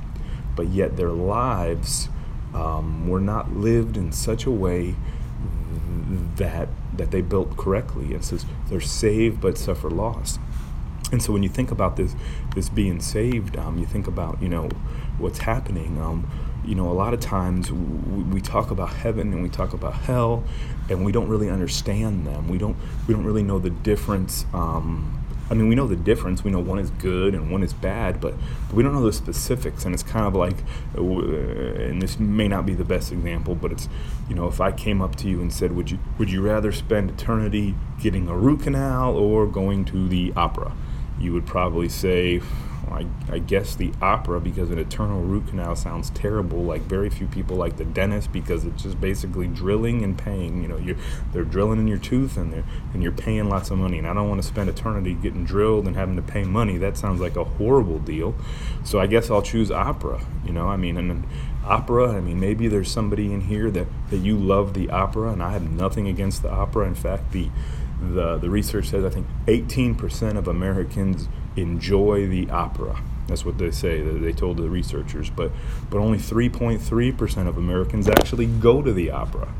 But 0.54 0.68
yet 0.68 0.96
their 0.96 1.10
lives 1.10 2.08
um, 2.54 3.08
were 3.08 3.20
not 3.20 3.52
lived 3.52 3.96
in 3.96 4.12
such 4.12 4.44
a 4.44 4.50
way 4.50 4.94
that 6.36 6.68
that 6.96 7.10
they 7.10 7.22
built 7.22 7.56
correctly. 7.56 8.14
It 8.14 8.24
says 8.24 8.44
they're 8.68 8.80
saved 8.80 9.40
but 9.40 9.58
suffer 9.58 9.90
loss. 9.90 10.38
And 11.10 11.22
so 11.22 11.32
when 11.32 11.42
you 11.42 11.48
think 11.48 11.70
about 11.70 11.96
this 11.96 12.14
this 12.54 12.68
being 12.68 13.00
saved, 13.00 13.56
um, 13.56 13.78
you 13.78 13.86
think 13.86 14.06
about 14.06 14.40
you 14.42 14.48
know 14.48 14.68
what's 15.18 15.38
happening. 15.38 16.00
Um, 16.00 16.30
you 16.64 16.74
know, 16.76 16.88
a 16.88 16.92
lot 16.94 17.12
of 17.12 17.20
times 17.20 17.72
we 17.72 18.40
talk 18.40 18.70
about 18.70 18.90
heaven 18.90 19.32
and 19.32 19.42
we 19.42 19.48
talk 19.48 19.72
about 19.72 19.94
hell, 19.94 20.44
and 20.88 21.04
we 21.04 21.10
don't 21.10 21.28
really 21.28 21.50
understand 21.50 22.26
them. 22.26 22.48
We 22.48 22.58
don't 22.58 22.76
we 23.06 23.14
don't 23.14 23.24
really 23.24 23.42
know 23.42 23.58
the 23.58 23.70
difference. 23.70 24.46
Um, 24.52 25.21
I 25.50 25.54
mean, 25.54 25.68
we 25.68 25.74
know 25.74 25.86
the 25.86 25.96
difference. 25.96 26.44
We 26.44 26.50
know 26.50 26.60
one 26.60 26.78
is 26.78 26.90
good 26.90 27.34
and 27.34 27.50
one 27.50 27.62
is 27.62 27.72
bad, 27.72 28.20
but, 28.20 28.34
but 28.68 28.74
we 28.74 28.82
don't 28.82 28.94
know 28.94 29.04
the 29.04 29.12
specifics. 29.12 29.84
And 29.84 29.92
it's 29.92 30.02
kind 30.02 30.26
of 30.26 30.34
like, 30.34 30.56
uh, 30.96 31.02
and 31.02 32.00
this 32.00 32.18
may 32.18 32.48
not 32.48 32.64
be 32.64 32.74
the 32.74 32.84
best 32.84 33.12
example, 33.12 33.54
but 33.54 33.72
it's, 33.72 33.88
you 34.28 34.34
know, 34.34 34.46
if 34.48 34.60
I 34.60 34.72
came 34.72 35.02
up 35.02 35.16
to 35.16 35.28
you 35.28 35.40
and 35.40 35.52
said, 35.52 35.72
would 35.72 35.90
you 35.90 35.98
would 36.18 36.30
you 36.30 36.40
rather 36.40 36.72
spend 36.72 37.10
eternity 37.10 37.74
getting 38.00 38.28
a 38.28 38.36
root 38.36 38.62
canal 38.62 39.14
or 39.14 39.46
going 39.46 39.84
to 39.86 40.08
the 40.08 40.32
opera? 40.36 40.72
You 41.18 41.32
would 41.34 41.46
probably 41.46 41.88
say, 41.88 42.40
I, 42.92 43.34
I, 43.34 43.38
guess 43.38 43.74
the 43.74 43.92
opera 44.00 44.40
because 44.40 44.70
an 44.70 44.78
eternal 44.78 45.20
root 45.20 45.48
canal 45.48 45.76
sounds 45.76 46.10
terrible. 46.10 46.62
Like 46.62 46.82
very 46.82 47.10
few 47.10 47.26
people 47.26 47.56
like 47.56 47.76
the 47.76 47.84
dentist 47.84 48.32
because 48.32 48.64
it's 48.64 48.82
just 48.82 49.00
basically 49.00 49.46
drilling 49.46 50.02
and 50.02 50.16
paying. 50.16 50.62
You 50.62 50.68
know, 50.68 50.76
you 50.76 50.96
they're 51.32 51.44
drilling 51.44 51.78
in 51.78 51.88
your 51.88 51.98
tooth 51.98 52.36
and 52.36 52.52
they're 52.52 52.64
and 52.92 53.02
you're 53.02 53.12
paying 53.12 53.48
lots 53.48 53.70
of 53.70 53.78
money. 53.78 53.98
And 53.98 54.06
I 54.06 54.14
don't 54.14 54.28
want 54.28 54.42
to 54.42 54.46
spend 54.46 54.68
eternity 54.68 55.14
getting 55.14 55.44
drilled 55.44 55.86
and 55.86 55.96
having 55.96 56.16
to 56.16 56.22
pay 56.22 56.44
money. 56.44 56.78
That 56.78 56.96
sounds 56.96 57.20
like 57.20 57.36
a 57.36 57.44
horrible 57.44 57.98
deal. 57.98 58.34
So 58.84 59.00
I 59.00 59.06
guess 59.06 59.30
I'll 59.30 59.42
choose 59.42 59.70
opera. 59.70 60.24
You 60.44 60.52
know, 60.52 60.68
I 60.68 60.76
mean, 60.76 60.96
and 60.96 61.24
opera. 61.64 62.12
I 62.12 62.20
mean, 62.20 62.40
maybe 62.40 62.68
there's 62.68 62.90
somebody 62.90 63.32
in 63.32 63.42
here 63.42 63.70
that 63.70 63.86
that 64.10 64.18
you 64.18 64.36
love 64.36 64.74
the 64.74 64.90
opera, 64.90 65.32
and 65.32 65.42
I 65.42 65.52
have 65.52 65.70
nothing 65.70 66.08
against 66.08 66.42
the 66.42 66.50
opera. 66.50 66.86
In 66.86 66.94
fact, 66.94 67.32
the 67.32 67.48
the, 68.02 68.38
the 68.38 68.50
research 68.50 68.88
says 68.88 69.04
I 69.04 69.10
think 69.10 69.26
18% 69.46 70.36
of 70.36 70.48
Americans 70.48 71.28
enjoy 71.56 72.26
the 72.26 72.50
opera. 72.50 73.00
That's 73.28 73.44
what 73.44 73.58
they 73.58 73.70
say. 73.70 74.00
They 74.00 74.32
told 74.32 74.56
the 74.56 74.68
researchers, 74.68 75.30
but 75.30 75.52
but 75.90 75.98
only 75.98 76.18
3.3% 76.18 77.46
of 77.48 77.56
Americans 77.56 78.08
actually 78.08 78.46
go 78.46 78.82
to 78.82 78.92
the 78.92 79.10
opera. 79.10 79.52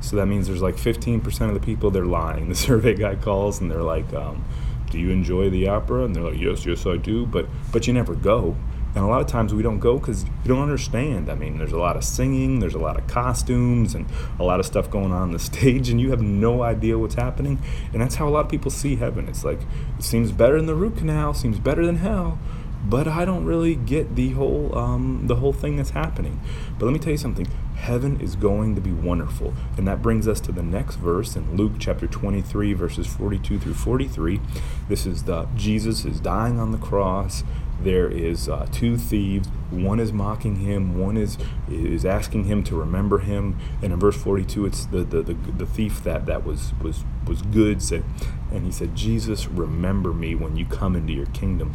So 0.00 0.16
that 0.16 0.26
means 0.26 0.46
there's 0.46 0.62
like 0.62 0.76
15% 0.76 1.48
of 1.48 1.54
the 1.54 1.60
people 1.60 1.90
they're 1.90 2.04
lying. 2.04 2.48
The 2.48 2.54
survey 2.54 2.94
guy 2.94 3.16
calls 3.16 3.60
and 3.60 3.70
they're 3.70 3.82
like, 3.82 4.12
um, 4.14 4.44
"Do 4.90 4.98
you 4.98 5.10
enjoy 5.10 5.50
the 5.50 5.68
opera?" 5.68 6.04
And 6.04 6.14
they're 6.14 6.22
like, 6.22 6.38
"Yes, 6.40 6.64
yes, 6.64 6.86
I 6.86 6.96
do." 6.96 7.26
But 7.26 7.46
but 7.72 7.86
you 7.86 7.92
never 7.92 8.14
go. 8.14 8.56
And 8.98 9.06
a 9.06 9.08
lot 9.08 9.20
of 9.20 9.28
times 9.28 9.54
we 9.54 9.62
don't 9.62 9.78
go 9.78 9.96
because 9.96 10.24
you 10.24 10.48
don't 10.48 10.60
understand. 10.60 11.30
I 11.30 11.36
mean, 11.36 11.56
there's 11.56 11.70
a 11.70 11.78
lot 11.78 11.96
of 11.96 12.02
singing, 12.02 12.58
there's 12.58 12.74
a 12.74 12.80
lot 12.80 12.98
of 12.98 13.06
costumes, 13.06 13.94
and 13.94 14.06
a 14.40 14.42
lot 14.42 14.58
of 14.58 14.66
stuff 14.66 14.90
going 14.90 15.12
on 15.12 15.22
on 15.22 15.30
the 15.30 15.38
stage, 15.38 15.88
and 15.88 16.00
you 16.00 16.10
have 16.10 16.20
no 16.20 16.64
idea 16.64 16.98
what's 16.98 17.14
happening. 17.14 17.62
And 17.92 18.02
that's 18.02 18.16
how 18.16 18.26
a 18.26 18.30
lot 18.30 18.46
of 18.46 18.50
people 18.50 18.72
see 18.72 18.96
heaven. 18.96 19.28
It's 19.28 19.44
like, 19.44 19.60
it 19.96 20.02
seems 20.02 20.32
better 20.32 20.56
than 20.56 20.66
the 20.66 20.74
root 20.74 20.96
canal, 20.96 21.32
seems 21.32 21.60
better 21.60 21.86
than 21.86 21.98
hell, 21.98 22.40
but 22.84 23.06
I 23.06 23.24
don't 23.24 23.44
really 23.44 23.76
get 23.76 24.16
the 24.16 24.30
whole 24.30 24.76
um, 24.76 25.28
the 25.28 25.36
whole 25.36 25.52
thing 25.52 25.76
that's 25.76 25.90
happening. 25.90 26.40
But 26.76 26.86
let 26.86 26.92
me 26.92 26.98
tell 26.98 27.12
you 27.12 27.18
something: 27.18 27.46
Heaven 27.76 28.20
is 28.20 28.34
going 28.34 28.74
to 28.74 28.80
be 28.80 28.92
wonderful. 28.92 29.54
And 29.76 29.86
that 29.86 30.02
brings 30.02 30.26
us 30.26 30.40
to 30.42 30.52
the 30.52 30.62
next 30.62 30.96
verse 30.96 31.36
in 31.36 31.56
Luke 31.56 31.74
chapter 31.78 32.06
23, 32.06 32.72
verses 32.72 33.06
42 33.06 33.60
through 33.60 33.74
43. 33.74 34.40
This 34.88 35.06
is 35.06 35.24
the 35.24 35.46
Jesus 35.54 36.04
is 36.04 36.18
dying 36.18 36.58
on 36.58 36.72
the 36.72 36.78
cross. 36.78 37.44
There 37.82 38.08
is 38.08 38.48
uh, 38.48 38.66
two 38.72 38.96
thieves. 38.96 39.48
One 39.70 40.00
is 40.00 40.12
mocking 40.12 40.56
him. 40.56 40.98
One 40.98 41.16
is 41.16 41.38
is 41.70 42.04
asking 42.04 42.44
him 42.44 42.62
to 42.64 42.76
remember 42.76 43.18
him. 43.18 43.58
And 43.82 43.92
in 43.92 43.98
verse 43.98 44.16
42, 44.16 44.66
it's 44.66 44.86
the, 44.86 45.04
the, 45.04 45.22
the, 45.22 45.34
the 45.34 45.66
thief 45.66 46.02
that, 46.04 46.26
that 46.26 46.44
was 46.44 46.72
was 46.82 47.04
was 47.26 47.42
good 47.42 47.82
said, 47.82 48.04
and 48.50 48.64
he 48.64 48.72
said, 48.72 48.96
Jesus, 48.96 49.46
remember 49.46 50.12
me 50.12 50.34
when 50.34 50.56
you 50.56 50.64
come 50.66 50.96
into 50.96 51.12
your 51.12 51.26
kingdom. 51.26 51.74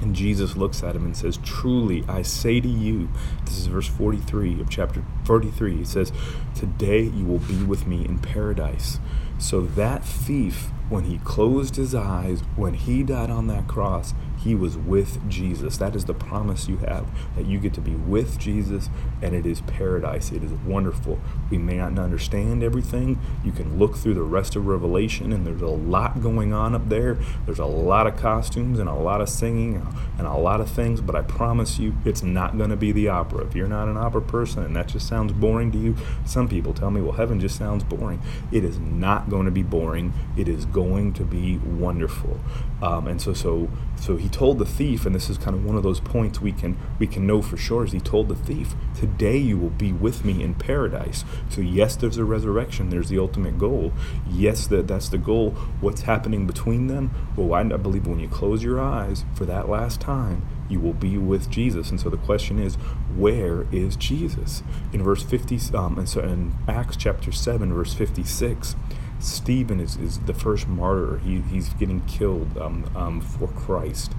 And 0.00 0.16
Jesus 0.16 0.56
looks 0.56 0.82
at 0.82 0.96
him 0.96 1.04
and 1.04 1.16
says, 1.16 1.38
Truly, 1.44 2.04
I 2.08 2.22
say 2.22 2.60
to 2.60 2.68
you, 2.68 3.10
this 3.44 3.58
is 3.58 3.66
verse 3.66 3.86
43 3.86 4.60
of 4.60 4.70
chapter 4.70 5.04
43. 5.24 5.76
He 5.76 5.84
says, 5.84 6.10
Today 6.54 7.02
you 7.02 7.24
will 7.24 7.38
be 7.38 7.62
with 7.62 7.86
me 7.86 8.04
in 8.04 8.18
paradise. 8.18 8.98
So 9.38 9.60
that 9.60 10.04
thief, 10.04 10.70
when 10.88 11.04
he 11.04 11.18
closed 11.18 11.76
his 11.76 11.94
eyes, 11.94 12.40
when 12.56 12.74
he 12.74 13.02
died 13.02 13.30
on 13.30 13.46
that 13.48 13.68
cross, 13.68 14.14
he 14.42 14.54
was 14.54 14.76
with 14.76 15.28
Jesus. 15.28 15.76
That 15.76 15.94
is 15.94 16.06
the 16.06 16.14
promise 16.14 16.68
you 16.68 16.78
have 16.78 17.06
that 17.36 17.46
you 17.46 17.58
get 17.58 17.74
to 17.74 17.80
be 17.80 17.94
with 17.94 18.38
Jesus, 18.38 18.88
and 19.20 19.34
it 19.34 19.46
is 19.46 19.60
paradise. 19.62 20.32
It 20.32 20.42
is 20.42 20.52
wonderful. 20.52 21.18
We 21.50 21.58
may 21.58 21.76
not 21.76 21.98
understand 21.98 22.62
everything. 22.62 23.18
You 23.44 23.52
can 23.52 23.78
look 23.78 23.96
through 23.96 24.14
the 24.14 24.22
rest 24.22 24.56
of 24.56 24.66
Revelation, 24.66 25.32
and 25.32 25.46
there's 25.46 25.60
a 25.60 25.66
lot 25.66 26.22
going 26.22 26.52
on 26.52 26.74
up 26.74 26.88
there. 26.88 27.18
There's 27.44 27.58
a 27.58 27.66
lot 27.66 28.06
of 28.06 28.16
costumes 28.16 28.78
and 28.78 28.88
a 28.88 28.94
lot 28.94 29.20
of 29.20 29.28
singing 29.28 29.86
and 30.18 30.26
a 30.26 30.34
lot 30.34 30.60
of 30.60 30.70
things, 30.70 31.00
but 31.00 31.14
I 31.14 31.22
promise 31.22 31.78
you, 31.78 31.94
it's 32.04 32.22
not 32.22 32.56
going 32.56 32.70
to 32.70 32.76
be 32.76 32.92
the 32.92 33.08
opera. 33.08 33.44
If 33.44 33.54
you're 33.54 33.68
not 33.68 33.88
an 33.88 33.96
opera 33.96 34.22
person 34.22 34.62
and 34.64 34.74
that 34.76 34.88
just 34.88 35.06
sounds 35.06 35.32
boring 35.32 35.70
to 35.72 35.78
you, 35.78 35.96
some 36.24 36.48
people 36.48 36.72
tell 36.72 36.90
me, 36.90 37.00
well, 37.00 37.12
heaven 37.12 37.40
just 37.40 37.56
sounds 37.56 37.84
boring. 37.84 38.20
It 38.50 38.64
is 38.64 38.78
not 38.78 39.28
going 39.28 39.44
to 39.44 39.50
be 39.50 39.62
boring. 39.62 40.12
It 40.36 40.48
is 40.48 40.64
going 40.64 41.12
to 41.14 41.24
be 41.24 41.58
wonderful. 41.58 42.40
Um, 42.82 43.06
and 43.06 43.20
so, 43.20 43.34
so, 43.34 43.68
so 43.96 44.16
he 44.16 44.29
told 44.30 44.58
the 44.58 44.64
thief, 44.64 45.04
and 45.04 45.14
this 45.14 45.28
is 45.28 45.36
kind 45.36 45.54
of 45.54 45.64
one 45.64 45.76
of 45.76 45.82
those 45.82 46.00
points 46.00 46.40
we 46.40 46.52
can 46.52 46.76
we 46.98 47.06
can 47.06 47.26
know 47.26 47.42
for 47.42 47.56
sure. 47.56 47.84
Is 47.84 47.92
he 47.92 48.00
told 48.00 48.28
the 48.28 48.34
thief, 48.34 48.74
"Today 48.98 49.36
you 49.36 49.58
will 49.58 49.70
be 49.70 49.92
with 49.92 50.24
me 50.24 50.42
in 50.42 50.54
paradise." 50.54 51.24
So 51.48 51.60
yes, 51.60 51.96
there's 51.96 52.16
a 52.16 52.24
resurrection. 52.24 52.90
There's 52.90 53.08
the 53.08 53.18
ultimate 53.18 53.58
goal. 53.58 53.92
Yes, 54.28 54.66
that 54.68 54.88
that's 54.88 55.08
the 55.08 55.18
goal. 55.18 55.50
What's 55.80 56.02
happening 56.02 56.46
between 56.46 56.86
them? 56.86 57.10
Well, 57.36 57.52
I 57.54 57.62
believe 57.64 58.06
when 58.06 58.20
you 58.20 58.28
close 58.28 58.62
your 58.62 58.80
eyes 58.80 59.24
for 59.34 59.44
that 59.46 59.68
last 59.68 60.00
time, 60.00 60.46
you 60.70 60.80
will 60.80 60.94
be 60.94 61.18
with 61.18 61.50
Jesus. 61.50 61.90
And 61.90 62.00
so 62.00 62.08
the 62.08 62.16
question 62.16 62.58
is, 62.58 62.76
where 63.16 63.66
is 63.72 63.96
Jesus? 63.96 64.62
In 64.92 65.02
verse 65.02 65.22
50, 65.22 65.76
um, 65.76 65.98
and 65.98 66.08
so 66.08 66.20
in 66.20 66.54
Acts 66.68 66.96
chapter 66.96 67.32
7, 67.32 67.72
verse 67.72 67.92
56, 67.92 68.76
Stephen 69.18 69.80
is, 69.80 69.96
is 69.96 70.18
the 70.20 70.32
first 70.32 70.66
martyr. 70.66 71.18
He, 71.18 71.40
he's 71.40 71.70
getting 71.74 72.00
killed 72.06 72.56
um, 72.56 72.90
um, 72.94 73.20
for 73.20 73.48
Christ. 73.48 74.12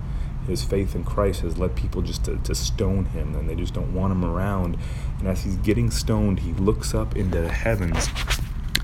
His 0.48 0.64
faith 0.64 0.96
in 0.96 1.04
Christ 1.04 1.42
has 1.42 1.58
led 1.58 1.76
people 1.76 2.02
just 2.02 2.26
to, 2.26 2.38
to 2.38 2.56
stone 2.56 3.06
him, 3.06 3.36
and 3.36 3.50
they 3.50 3.56
just 3.56 3.74
don't 3.74 3.94
want 3.94 4.12
him 4.12 4.26
around. 4.26 4.78
And 5.20 5.28
as 5.28 5.44
he's 5.44 5.58
getting 5.58 5.92
stoned, 5.92 6.40
he 6.40 6.54
looks 6.54 6.94
up 6.94 7.16
into 7.16 7.42
the 7.42 7.52
heavens 7.52 8.08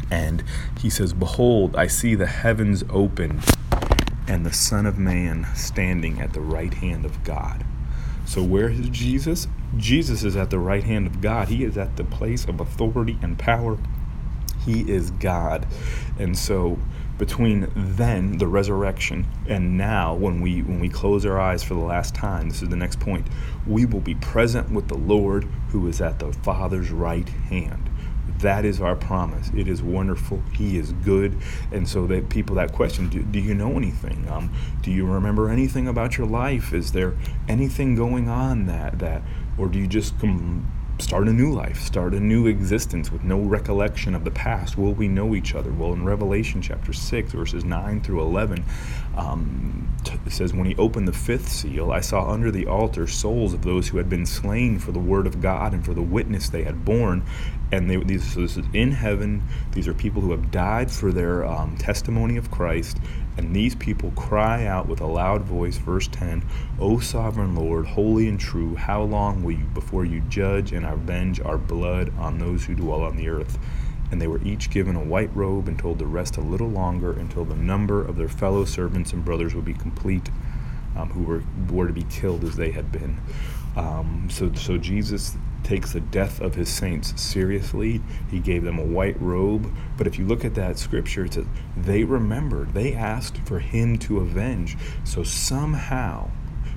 and 0.10 0.44
he 0.80 0.90
says, 0.90 1.14
Behold, 1.14 1.76
I 1.76 1.88
see 1.88 2.16
the 2.16 2.28
heavens 2.28 2.84
opened 2.90 3.44
and 4.28 4.46
the 4.46 4.54
Son 4.54 4.86
of 4.86 4.98
Man 4.98 5.48
standing 5.56 6.22
at 6.22 6.34
the 6.34 6.42
right 6.42 6.74
hand 6.74 7.06
of 7.06 7.24
God. 7.24 7.66
So, 8.26 8.44
where 8.44 8.70
is 8.70 8.90
Jesus? 8.90 9.48
Jesus 9.78 10.24
is 10.24 10.36
at 10.36 10.50
the 10.50 10.60
right 10.60 10.84
hand 10.84 11.08
of 11.08 11.22
God. 11.22 11.48
He 11.48 11.64
is 11.64 11.78
at 11.78 11.98
the 11.98 12.04
place 12.04 12.46
of 12.46 12.60
authority 12.60 13.18
and 13.22 13.38
power 13.38 13.78
he 14.68 14.82
is 14.92 15.12
God. 15.12 15.66
And 16.20 16.38
so 16.38 16.78
between 17.18 17.72
then 17.76 18.38
the 18.38 18.48
resurrection 18.48 19.26
and 19.48 19.78
now 19.78 20.14
when 20.14 20.40
we 20.40 20.62
when 20.62 20.80
we 20.80 20.88
close 20.88 21.26
our 21.26 21.40
eyes 21.40 21.64
for 21.64 21.74
the 21.74 21.80
last 21.80 22.14
time 22.14 22.50
this 22.50 22.62
is 22.62 22.70
the 22.70 22.76
next 22.76 23.00
point 23.00 23.26
we 23.66 23.86
will 23.86 24.00
be 24.00 24.16
present 24.16 24.70
with 24.72 24.88
the 24.88 24.98
lord 24.98 25.48
who 25.70 25.88
is 25.88 26.02
at 26.02 26.20
the 26.20 26.32
father's 26.32 26.92
right 26.92 27.28
hand. 27.28 27.90
That 28.40 28.66
is 28.66 28.80
our 28.80 28.96
promise. 28.96 29.50
It 29.56 29.68
is 29.68 29.82
wonderful. 29.82 30.44
He 30.54 30.78
is 30.78 30.92
good. 30.94 31.38
And 31.72 31.88
so 31.88 32.06
that 32.08 32.30
people 32.30 32.56
that 32.58 32.72
question 32.72 33.10
do, 33.10 33.24
do 33.24 33.40
you 33.40 33.56
know 33.56 33.76
anything? 33.78 34.28
Um, 34.30 34.54
do 34.82 34.92
you 34.92 35.06
remember 35.08 35.50
anything 35.50 35.88
about 35.88 36.18
your 36.18 36.28
life? 36.28 36.74
Is 36.74 36.92
there 36.92 37.16
anything 37.48 37.96
going 37.96 38.30
on 38.30 38.68
that 38.68 39.00
that 39.00 39.24
or 39.58 39.68
do 39.68 39.80
you 39.80 39.88
just 39.88 40.20
come 40.20 40.72
start 41.00 41.28
a 41.28 41.34
new 41.34 41.54
life, 41.54 41.80
start 41.80 42.14
a 42.14 42.20
new 42.20 42.48
existence 42.48 43.12
with 43.12 43.24
no 43.24 43.40
recollection 43.40 44.16
of 44.16 44.24
the 44.24 44.32
past? 44.32 44.78
Will 44.78 44.94
we 44.94 45.08
know 45.08 45.36
each 45.36 45.54
other? 45.54 45.72
Well, 45.72 45.94
in 45.94 46.04
Revelation 46.04 46.62
chapter 46.62 46.92
6, 46.94 47.34
verses 47.34 47.64
9 47.64 48.02
through 48.02 48.22
11, 48.22 48.66
um, 49.16 49.96
it 50.26 50.32
says, 50.32 50.54
When 50.54 50.66
he 50.66 50.76
opened 50.76 51.08
the 51.08 51.14
fifth 51.14 51.50
seal, 51.50 51.92
I 51.92 52.02
saw 52.02 52.30
under 52.30 52.52
the 52.52 52.66
altar 52.66 53.08
souls 53.08 53.54
of 53.54 53.62
those 53.62 53.88
who 53.88 53.98
had 53.98 54.10
been 54.10 54.26
slain 54.26 54.80
for 54.80 54.92
the 54.92 55.00
word 55.00 55.28
of 55.28 55.42
God 55.42 55.74
and 55.74 55.86
for 55.86 55.94
the 55.94 56.02
witness 56.02 56.50
they 56.50 56.64
had 56.64 56.84
borne. 56.84 57.24
And 57.72 57.90
they, 57.90 57.98
these, 57.98 58.34
so 58.34 58.42
this 58.42 58.58
is 58.58 58.66
in 58.74 58.92
heaven. 58.92 59.44
These 59.74 59.88
are 59.88 59.94
people 59.94 60.22
who 60.22 60.32
have 60.32 60.52
died 60.52 60.90
for 60.90 61.12
their 61.12 61.46
um, 61.46 61.78
testimony 61.78 62.38
of 62.38 62.50
Christ. 62.50 62.98
And 63.38 63.56
these 63.56 63.76
people 63.76 64.12
cry 64.12 64.66
out 64.66 64.88
with 64.88 65.00
a 65.00 65.06
loud 65.06 65.44
voice, 65.44 65.78
verse 65.78 66.08
10, 66.08 66.44
O 66.80 67.00
sovereign 67.00 67.56
Lord, 67.56 67.86
holy 67.86 68.28
and 68.28 68.40
true, 68.40 68.76
how 68.76 69.04
long 69.04 69.44
will 69.44 69.54
you 69.54 69.66
before 69.66 70.06
you 70.06 70.22
judge 70.22 70.72
and 70.72 70.86
avenge 70.86 71.40
our 71.40 71.58
blood 71.58 72.12
on 72.18 72.40
those 72.40 72.66
who 72.66 72.74
dwell 72.74 73.04
on 73.04 73.16
the 73.16 73.30
earth? 73.30 73.60
And 74.10 74.20
they 74.20 74.28
were 74.28 74.42
each 74.42 74.72
given 74.72 74.96
a 74.96 75.04
white 75.04 75.30
robe 75.36 75.68
and 75.68 75.78
told 75.78 76.00
to 76.00 76.06
rest 76.06 76.38
a 76.38 76.42
little 76.42 76.70
longer 76.70 77.12
until 77.12 77.46
the 77.46 77.56
number 77.56 78.04
of 78.04 78.16
their 78.16 78.30
fellow 78.30 78.66
servants 78.66 79.14
and 79.14 79.24
brothers 79.24 79.54
would 79.54 79.66
be 79.66 79.74
complete, 79.74 80.32
um, 80.96 81.10
who 81.10 81.24
were, 81.24 81.44
were 81.70 81.88
to 81.88 81.94
be 81.94 82.04
killed 82.04 82.44
as 82.44 82.56
they 82.56 82.72
had 82.72 82.92
been. 82.92 83.20
Um, 83.76 84.30
so, 84.32 84.52
so 84.54 84.78
Jesus 84.78 85.38
takes 85.68 85.92
the 85.92 86.00
death 86.00 86.40
of 86.40 86.56
his 86.56 86.70
saints 86.70 87.20
seriously. 87.22 88.02
He 88.32 88.40
gave 88.40 88.64
them 88.64 88.80
a 88.80 88.86
white 88.86 89.22
robe. 89.22 89.70
But 89.98 90.08
if 90.08 90.18
you 90.18 90.26
look 90.26 90.46
at 90.46 90.56
that 90.56 90.80
scripture, 90.80 91.26
it 91.26 91.34
says 91.34 91.46
they 91.76 92.06
remembered, 92.06 92.74
they 92.74 92.94
asked 92.94 93.38
for 93.40 93.60
him 93.60 93.98
to 94.00 94.20
avenge. 94.20 94.78
So 95.04 95.24
somehow, 95.24 96.32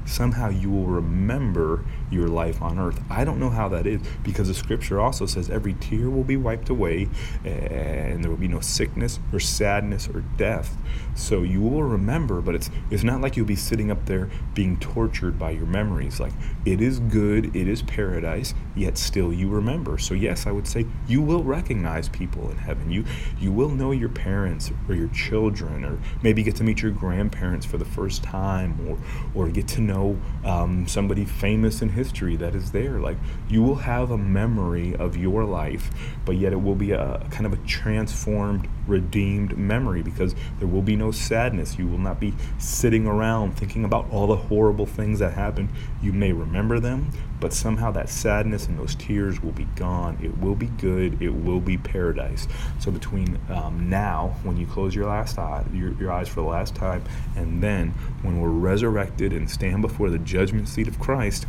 somehow 0.06 0.48
you 0.48 0.70
will 0.70 0.86
remember 0.86 1.84
your 2.10 2.26
life 2.26 2.60
on 2.60 2.78
earth. 2.78 3.00
I 3.08 3.24
don't 3.24 3.38
know 3.38 3.50
how 3.50 3.68
that 3.68 3.86
is 3.86 4.00
because 4.24 4.48
the 4.48 4.54
scripture 4.54 5.00
also 5.00 5.26
says 5.26 5.48
every 5.48 5.74
tear 5.74 6.10
will 6.10 6.24
be 6.24 6.36
wiped 6.36 6.68
away 6.68 7.08
and 7.44 8.24
there 8.24 8.30
will 8.30 8.36
be 8.36 8.48
no 8.48 8.60
sickness 8.60 9.20
or 9.32 9.38
sadness 9.38 10.08
or 10.08 10.22
death. 10.36 10.76
So 11.14 11.42
you 11.42 11.60
will 11.60 11.84
remember, 11.84 12.40
but 12.40 12.54
it's 12.54 12.70
it's 12.90 13.04
not 13.04 13.20
like 13.20 13.36
you'll 13.36 13.46
be 13.46 13.56
sitting 13.56 13.90
up 13.90 14.06
there 14.06 14.28
being 14.54 14.78
tortured 14.78 15.38
by 15.38 15.50
your 15.50 15.66
memories. 15.66 16.18
Like 16.18 16.32
it 16.64 16.80
is 16.80 16.98
good, 16.98 17.54
it 17.54 17.68
is 17.68 17.82
paradise, 17.82 18.54
yet 18.80 18.98
still 18.98 19.32
you 19.32 19.48
remember. 19.48 19.98
So 19.98 20.14
yes, 20.14 20.46
I 20.46 20.52
would 20.52 20.66
say 20.66 20.86
you 21.06 21.20
will 21.20 21.44
recognize 21.44 22.08
people 22.08 22.50
in 22.50 22.56
heaven. 22.56 22.90
You 22.90 23.04
you 23.38 23.52
will 23.52 23.68
know 23.68 23.92
your 23.92 24.08
parents 24.08 24.72
or 24.88 24.94
your 24.94 25.08
children 25.08 25.84
or 25.84 25.98
maybe 26.22 26.42
get 26.42 26.56
to 26.56 26.64
meet 26.64 26.82
your 26.82 26.90
grandparents 26.90 27.66
for 27.66 27.78
the 27.78 27.84
first 27.84 28.22
time 28.22 28.78
or 28.88 28.98
or 29.34 29.50
get 29.50 29.68
to 29.68 29.80
know 29.80 30.18
um, 30.44 30.86
somebody 30.88 31.24
famous 31.24 31.82
in 31.82 31.90
history 31.90 32.36
that 32.36 32.54
is 32.54 32.72
there. 32.72 32.98
Like 32.98 33.18
you 33.48 33.62
will 33.62 33.76
have 33.76 34.10
a 34.10 34.18
memory 34.18 34.96
of 34.96 35.16
your 35.16 35.44
life, 35.44 35.90
but 36.24 36.36
yet 36.36 36.52
it 36.52 36.62
will 36.62 36.74
be 36.74 36.92
a 36.92 37.26
kind 37.30 37.46
of 37.46 37.52
a 37.52 37.58
transformed, 37.58 38.68
redeemed 38.86 39.56
memory 39.56 40.02
because 40.02 40.34
there 40.58 40.68
will 40.68 40.82
be 40.82 40.96
no 40.96 41.10
sadness. 41.10 41.78
You 41.78 41.86
will 41.86 41.98
not 41.98 42.20
be 42.20 42.34
sitting 42.58 43.06
around 43.06 43.56
thinking 43.56 43.84
about 43.84 44.10
all 44.10 44.26
the 44.26 44.36
horrible 44.36 44.86
things 44.86 45.18
that 45.20 45.34
happened. 45.34 45.70
You 46.02 46.12
may 46.12 46.32
remember 46.32 46.80
them, 46.80 47.10
but 47.40 47.52
somehow 47.52 47.90
that 47.92 48.08
sadness 48.08 48.66
and 48.66 48.78
those 48.78 48.94
tears 48.94 49.42
will 49.42 49.52
be 49.52 49.66
gone. 49.76 50.18
It 50.22 50.38
will 50.38 50.54
be 50.54 50.66
good. 50.66 51.20
It 51.22 51.30
will 51.30 51.60
be 51.60 51.78
paradise. 51.78 52.48
So 52.78 52.90
between 52.90 53.38
um, 53.48 53.88
now, 53.88 54.36
when 54.42 54.56
you 54.56 54.66
close 54.66 54.94
your 54.94 55.06
last 55.06 55.38
eye, 55.38 55.64
your, 55.72 55.92
your 55.94 56.12
eyes 56.12 56.28
for 56.28 56.40
the 56.40 56.48
last 56.48 56.74
time, 56.74 57.02
and 57.36 57.62
then 57.62 57.90
when 58.22 58.40
we're 58.40 58.48
resurrected 58.48 59.32
and 59.32 59.50
stand 59.50 59.82
before 59.82 60.10
the 60.10 60.18
judgment 60.18 60.68
seat 60.68 60.88
of 60.88 60.98
Christ, 60.98 61.46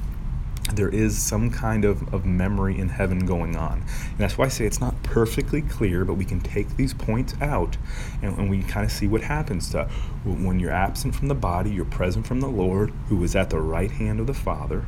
there 0.73 0.89
is 0.89 1.17
some 1.17 1.49
kind 1.49 1.85
of, 1.85 2.13
of 2.13 2.25
memory 2.25 2.77
in 2.77 2.89
heaven 2.89 3.25
going 3.25 3.55
on. 3.55 3.83
And 4.09 4.17
that's 4.17 4.37
why 4.37 4.45
I 4.45 4.49
say 4.49 4.65
it's 4.65 4.79
not 4.79 5.01
perfectly 5.03 5.61
clear, 5.61 6.05
but 6.05 6.13
we 6.13 6.25
can 6.25 6.39
take 6.39 6.75
these 6.77 6.93
points 6.93 7.33
out 7.41 7.77
and, 8.21 8.37
and 8.37 8.49
we 8.49 8.63
kind 8.63 8.85
of 8.85 8.91
see 8.91 9.07
what 9.07 9.21
happens 9.21 9.69
to 9.71 9.85
when 10.23 10.59
you're 10.59 10.71
absent 10.71 11.15
from 11.15 11.27
the 11.27 11.35
body, 11.35 11.71
you're 11.71 11.85
present 11.85 12.25
from 12.25 12.41
the 12.41 12.47
Lord, 12.47 12.91
who 13.09 13.23
is 13.23 13.35
at 13.35 13.49
the 13.49 13.59
right 13.59 13.91
hand 13.91 14.19
of 14.19 14.27
the 14.27 14.33
Father 14.33 14.85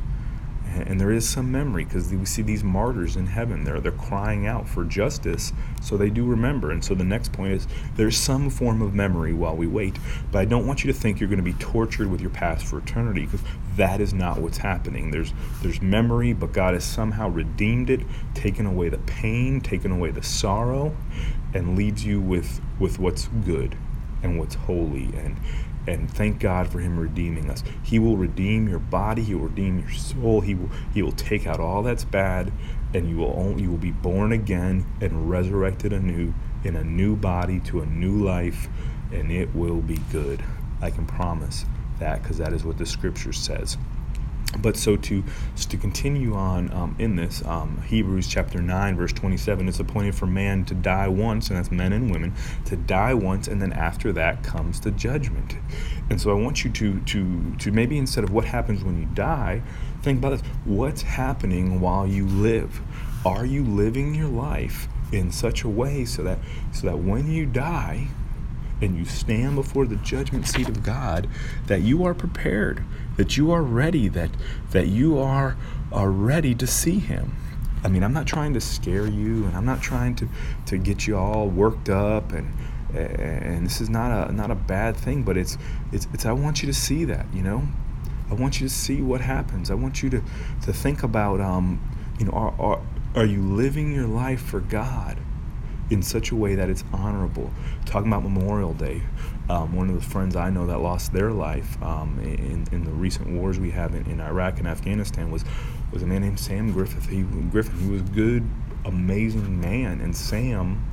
and 0.86 1.00
there 1.00 1.12
is 1.12 1.28
some 1.28 1.50
memory 1.50 1.84
because 1.84 2.12
we 2.12 2.24
see 2.24 2.42
these 2.42 2.64
martyrs 2.64 3.16
in 3.16 3.26
heaven 3.26 3.64
they're 3.64 3.80
they're 3.80 3.92
crying 3.92 4.46
out 4.46 4.68
for 4.68 4.84
justice 4.84 5.52
so 5.84 5.98
they 5.98 6.10
do 6.10 6.24
remember. 6.24 6.70
And 6.70 6.82
so 6.82 6.94
the 6.94 7.04
next 7.04 7.32
point 7.32 7.52
is 7.52 7.68
there's 7.96 8.16
some 8.16 8.48
form 8.48 8.80
of 8.80 8.94
memory 8.94 9.34
while 9.34 9.54
we 9.54 9.66
wait. 9.66 9.98
But 10.32 10.38
i 10.38 10.44
don't 10.44 10.66
want 10.66 10.82
you 10.82 10.92
to 10.92 10.98
think 10.98 11.20
you're 11.20 11.28
going 11.28 11.38
to 11.38 11.42
be 11.42 11.52
tortured 11.54 12.10
with 12.10 12.20
your 12.20 12.30
past 12.30 12.64
for 12.66 12.78
eternity 12.78 13.26
because 13.26 13.42
that 13.76 14.00
is 14.00 14.14
not 14.14 14.38
what's 14.38 14.58
happening. 14.58 15.10
There's 15.10 15.32
there's 15.62 15.82
memory, 15.82 16.32
but 16.32 16.52
God 16.52 16.74
has 16.74 16.84
somehow 16.84 17.28
redeemed 17.28 17.90
it, 17.90 18.00
taken 18.34 18.66
away 18.66 18.88
the 18.88 18.98
pain, 18.98 19.60
taken 19.60 19.92
away 19.92 20.10
the 20.10 20.22
sorrow, 20.22 20.96
and 21.52 21.76
leads 21.76 22.04
you 22.04 22.20
with 22.20 22.60
with 22.78 22.98
what's 22.98 23.28
good 23.44 23.76
and 24.22 24.38
what's 24.38 24.54
holy. 24.54 25.04
And 25.16 25.36
and 25.86 26.10
thank 26.10 26.38
God 26.40 26.70
for 26.70 26.78
him 26.78 26.98
redeeming 26.98 27.50
us. 27.50 27.62
He 27.82 27.98
will 27.98 28.16
redeem 28.16 28.68
your 28.68 28.78
body, 28.78 29.22
he 29.22 29.34
will 29.34 29.48
redeem 29.48 29.80
your 29.80 29.90
soul. 29.90 30.40
He 30.40 30.54
will 30.54 30.70
he 30.92 31.02
will 31.02 31.12
take 31.12 31.46
out 31.46 31.60
all 31.60 31.82
that's 31.82 32.04
bad 32.04 32.52
and 32.94 33.08
you 33.08 33.16
will 33.16 33.34
only, 33.36 33.64
you 33.64 33.70
will 33.70 33.76
be 33.76 33.90
born 33.90 34.32
again 34.32 34.86
and 35.00 35.28
resurrected 35.28 35.92
anew 35.92 36.32
in 36.62 36.76
a 36.76 36.84
new 36.84 37.16
body 37.16 37.60
to 37.60 37.80
a 37.80 37.86
new 37.86 38.24
life 38.24 38.68
and 39.12 39.30
it 39.30 39.54
will 39.54 39.80
be 39.80 39.98
good. 40.12 40.42
I 40.80 40.90
can 40.90 41.06
promise 41.06 41.64
that 41.98 42.22
because 42.22 42.38
that 42.38 42.52
is 42.52 42.64
what 42.64 42.78
the 42.78 42.86
scripture 42.86 43.32
says. 43.32 43.76
But 44.58 44.76
so 44.76 44.96
to 44.96 45.24
to 45.68 45.76
continue 45.76 46.34
on 46.34 46.72
um, 46.72 46.96
in 46.98 47.16
this 47.16 47.44
um, 47.44 47.82
Hebrews 47.86 48.28
chapter 48.28 48.62
nine 48.62 48.96
verse 48.96 49.12
twenty 49.12 49.36
seven, 49.36 49.68
it's 49.68 49.80
appointed 49.80 50.14
for 50.14 50.26
man 50.26 50.64
to 50.66 50.74
die 50.74 51.08
once, 51.08 51.48
and 51.48 51.58
that's 51.58 51.70
men 51.70 51.92
and 51.92 52.10
women 52.10 52.32
to 52.66 52.76
die 52.76 53.14
once, 53.14 53.48
and 53.48 53.60
then 53.60 53.72
after 53.72 54.12
that 54.12 54.44
comes 54.44 54.80
the 54.80 54.92
judgment. 54.92 55.56
And 56.08 56.20
so 56.20 56.30
I 56.30 56.34
want 56.34 56.64
you 56.64 56.70
to 56.70 57.00
to 57.00 57.54
to 57.56 57.72
maybe 57.72 57.98
instead 57.98 58.22
of 58.22 58.30
what 58.30 58.44
happens 58.44 58.84
when 58.84 58.98
you 58.98 59.06
die, 59.14 59.62
think 60.02 60.18
about 60.18 60.30
this: 60.30 60.42
what's 60.64 61.02
happening 61.02 61.80
while 61.80 62.06
you 62.06 62.26
live? 62.26 62.80
Are 63.26 63.46
you 63.46 63.64
living 63.64 64.14
your 64.14 64.28
life 64.28 64.86
in 65.10 65.32
such 65.32 65.64
a 65.64 65.68
way 65.68 66.04
so 66.04 66.22
that 66.22 66.38
so 66.72 66.86
that 66.86 66.98
when 66.98 67.30
you 67.30 67.46
die, 67.46 68.08
and 68.84 68.96
you 68.96 69.04
stand 69.04 69.56
before 69.56 69.86
the 69.86 69.96
judgment 69.96 70.46
seat 70.46 70.68
of 70.68 70.82
God, 70.82 71.28
that 71.66 71.82
you 71.82 72.04
are 72.04 72.14
prepared, 72.14 72.84
that 73.16 73.36
you 73.36 73.50
are 73.50 73.62
ready, 73.62 74.08
that 74.08 74.30
that 74.70 74.88
you 74.88 75.18
are 75.18 75.56
are 75.92 76.10
ready 76.10 76.54
to 76.54 76.66
see 76.66 76.98
Him. 76.98 77.36
I 77.82 77.88
mean, 77.88 78.02
I'm 78.02 78.12
not 78.12 78.26
trying 78.26 78.54
to 78.54 78.60
scare 78.60 79.06
you, 79.06 79.44
and 79.46 79.56
I'm 79.56 79.66
not 79.66 79.82
trying 79.82 80.14
to 80.16 80.28
to 80.66 80.78
get 80.78 81.06
you 81.06 81.16
all 81.16 81.48
worked 81.48 81.88
up, 81.88 82.32
and 82.32 82.52
and 82.94 83.66
this 83.66 83.80
is 83.80 83.90
not 83.90 84.30
a 84.30 84.32
not 84.32 84.50
a 84.50 84.54
bad 84.54 84.96
thing, 84.96 85.22
but 85.22 85.36
it's 85.36 85.58
it's 85.92 86.06
it's 86.12 86.26
I 86.26 86.32
want 86.32 86.62
you 86.62 86.66
to 86.66 86.74
see 86.74 87.04
that, 87.06 87.26
you 87.34 87.42
know. 87.42 87.62
I 88.30 88.34
want 88.34 88.60
you 88.60 88.68
to 88.68 88.74
see 88.74 89.02
what 89.02 89.20
happens. 89.20 89.70
I 89.70 89.74
want 89.74 90.02
you 90.02 90.10
to 90.10 90.22
to 90.62 90.72
think 90.72 91.02
about 91.02 91.40
um, 91.40 91.80
you 92.18 92.26
know, 92.26 92.32
are, 92.32 92.54
are 92.58 92.80
are 93.14 93.26
you 93.26 93.42
living 93.42 93.92
your 93.92 94.06
life 94.08 94.40
for 94.42 94.60
God? 94.60 95.18
In 95.94 96.02
such 96.02 96.32
a 96.32 96.36
way 96.36 96.56
that 96.56 96.68
it's 96.68 96.84
honorable. 96.92 97.50
Talking 97.86 98.08
about 98.08 98.24
Memorial 98.24 98.74
Day, 98.74 99.02
um, 99.48 99.74
one 99.74 99.88
of 99.88 99.94
the 99.94 100.02
friends 100.02 100.36
I 100.36 100.50
know 100.50 100.66
that 100.66 100.78
lost 100.78 101.12
their 101.12 101.30
life 101.30 101.80
um, 101.82 102.18
in, 102.20 102.66
in 102.72 102.84
the 102.84 102.90
recent 102.90 103.28
wars 103.28 103.58
we 103.58 103.70
have 103.70 103.94
in, 103.94 104.04
in, 104.06 104.20
Iraq 104.20 104.58
and 104.58 104.66
Afghanistan 104.66 105.30
was 105.30 105.44
was 105.92 106.02
a 106.02 106.06
man 106.06 106.22
named 106.22 106.40
Sam 106.40 106.72
Griffith. 106.72 107.08
He 107.08 107.22
Griffin. 107.22 107.78
He 107.78 107.90
was 107.90 108.00
a 108.00 108.04
good, 108.04 108.46
amazing 108.84 109.60
man, 109.60 110.00
and 110.00 110.14
Sam 110.14 110.84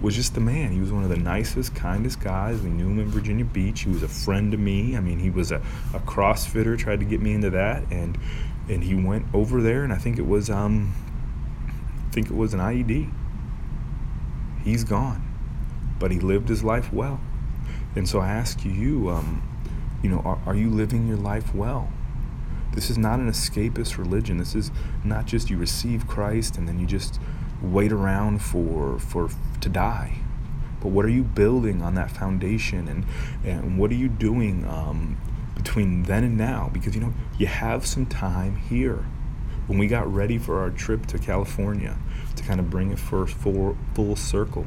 was 0.00 0.16
just 0.16 0.34
the 0.34 0.40
man. 0.40 0.72
He 0.72 0.80
was 0.80 0.90
one 0.90 1.04
of 1.04 1.10
the 1.10 1.16
nicest, 1.16 1.74
kindest 1.74 2.20
guys. 2.20 2.60
We 2.60 2.70
knew 2.70 2.88
him 2.88 2.98
in 2.98 3.08
Virginia 3.08 3.44
Beach. 3.44 3.82
He 3.82 3.90
was 3.90 4.02
a 4.02 4.08
friend 4.08 4.50
to 4.52 4.58
me. 4.58 4.96
I 4.96 5.00
mean, 5.00 5.18
he 5.18 5.30
was 5.30 5.52
a, 5.52 5.56
a 5.92 6.00
CrossFitter, 6.00 6.78
tried 6.78 7.00
to 7.00 7.06
get 7.06 7.20
me 7.20 7.34
into 7.34 7.50
that, 7.50 7.84
and 7.90 8.18
and 8.70 8.82
he 8.82 8.94
went 8.94 9.26
over 9.34 9.60
there, 9.60 9.84
and 9.84 9.92
I 9.92 9.96
think 9.96 10.18
it 10.18 10.26
was 10.26 10.48
um, 10.48 10.94
I 11.68 12.10
think 12.10 12.30
it 12.30 12.34
was 12.34 12.54
an 12.54 12.60
IED 12.60 13.10
he's 14.64 14.84
gone. 14.84 15.22
But 15.98 16.10
he 16.10 16.18
lived 16.18 16.48
his 16.48 16.64
life 16.64 16.92
well. 16.92 17.20
And 17.94 18.08
so 18.08 18.18
I 18.18 18.28
ask 18.28 18.64
you, 18.64 19.10
um, 19.10 19.42
you 20.02 20.10
know, 20.10 20.20
are, 20.24 20.40
are 20.46 20.56
you 20.56 20.68
living 20.68 21.06
your 21.06 21.16
life 21.16 21.54
well? 21.54 21.90
This 22.72 22.90
is 22.90 22.98
not 22.98 23.20
an 23.20 23.30
escapist 23.30 23.98
religion. 23.98 24.38
This 24.38 24.56
is 24.56 24.72
not 25.04 25.26
just 25.26 25.48
you 25.48 25.56
receive 25.56 26.08
Christ 26.08 26.58
and 26.58 26.66
then 26.66 26.80
you 26.80 26.86
just 26.86 27.20
wait 27.62 27.92
around 27.92 28.42
for 28.42 28.98
for 28.98 29.30
to 29.60 29.68
die. 29.68 30.18
But 30.80 30.88
what 30.88 31.04
are 31.04 31.10
you 31.10 31.22
building 31.22 31.82
on 31.82 31.94
that 31.94 32.10
foundation, 32.10 32.88
and 32.88 33.06
and 33.44 33.78
what 33.78 33.90
are 33.90 33.94
you 33.94 34.08
doing 34.08 34.66
um, 34.66 35.16
between 35.54 36.02
then 36.02 36.24
and 36.24 36.36
now? 36.36 36.68
Because 36.72 36.94
you 36.94 37.00
know 37.00 37.14
you 37.38 37.46
have 37.46 37.86
some 37.86 38.06
time 38.06 38.56
here 38.56 39.06
when 39.66 39.78
we 39.78 39.86
got 39.86 40.12
ready 40.12 40.38
for 40.38 40.60
our 40.60 40.70
trip 40.70 41.06
to 41.06 41.18
California 41.18 41.96
to 42.36 42.42
kind 42.42 42.60
of 42.60 42.70
bring 42.70 42.90
it 42.90 42.98
first 42.98 43.34
full, 43.34 43.76
full 43.94 44.16
circle, 44.16 44.66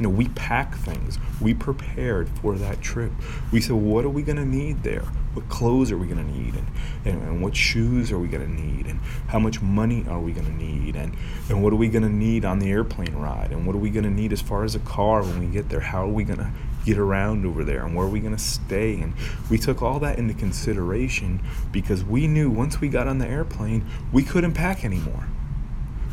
you 0.00 0.04
know, 0.04 0.08
we 0.08 0.28
packed 0.28 0.76
things. 0.76 1.18
We 1.42 1.52
prepared 1.52 2.28
for 2.28 2.56
that 2.56 2.80
trip. 2.80 3.12
We 3.52 3.60
said, 3.60 3.76
what 3.76 4.06
are 4.06 4.10
we 4.10 4.22
going 4.22 4.38
to 4.38 4.46
need 4.46 4.82
there? 4.82 5.04
What 5.34 5.48
clothes 5.50 5.92
are 5.92 5.98
we 5.98 6.06
going 6.06 6.26
to 6.26 6.32
need? 6.32 6.54
And, 6.54 6.66
and, 7.04 7.22
and, 7.22 7.42
what 7.42 7.54
shoes 7.54 8.10
are 8.10 8.18
we 8.18 8.26
going 8.26 8.44
to 8.44 8.62
need? 8.62 8.86
And 8.86 8.98
how 9.28 9.38
much 9.38 9.60
money 9.60 10.04
are 10.08 10.18
we 10.18 10.32
going 10.32 10.46
to 10.46 10.52
need? 10.52 10.96
And, 10.96 11.14
and 11.50 11.62
what 11.62 11.72
are 11.72 11.76
we 11.76 11.88
going 11.88 12.02
to 12.02 12.08
need 12.08 12.46
on 12.46 12.60
the 12.60 12.70
airplane 12.70 13.14
ride? 13.14 13.52
And 13.52 13.66
what 13.66 13.76
are 13.76 13.78
we 13.78 13.90
going 13.90 14.04
to 14.04 14.10
need 14.10 14.32
as 14.32 14.40
far 14.40 14.64
as 14.64 14.74
a 14.74 14.80
car 14.80 15.22
when 15.22 15.38
we 15.38 15.46
get 15.46 15.68
there? 15.68 15.80
How 15.80 16.04
are 16.04 16.08
we 16.08 16.24
going 16.24 16.38
to 16.38 16.50
get 16.84 16.98
around 16.98 17.44
over 17.46 17.64
there 17.64 17.84
and 17.84 17.94
where 17.94 18.06
are 18.06 18.10
we 18.10 18.20
going 18.20 18.36
to 18.36 18.42
stay. 18.42 19.00
And 19.00 19.14
we 19.50 19.58
took 19.58 19.82
all 19.82 20.00
that 20.00 20.18
into 20.18 20.34
consideration 20.34 21.42
because 21.72 22.04
we 22.04 22.26
knew 22.26 22.50
once 22.50 22.80
we 22.80 22.88
got 22.88 23.08
on 23.08 23.18
the 23.18 23.26
airplane 23.26 23.86
we 24.12 24.22
couldn't 24.22 24.54
pack 24.54 24.84
anymore. 24.84 25.26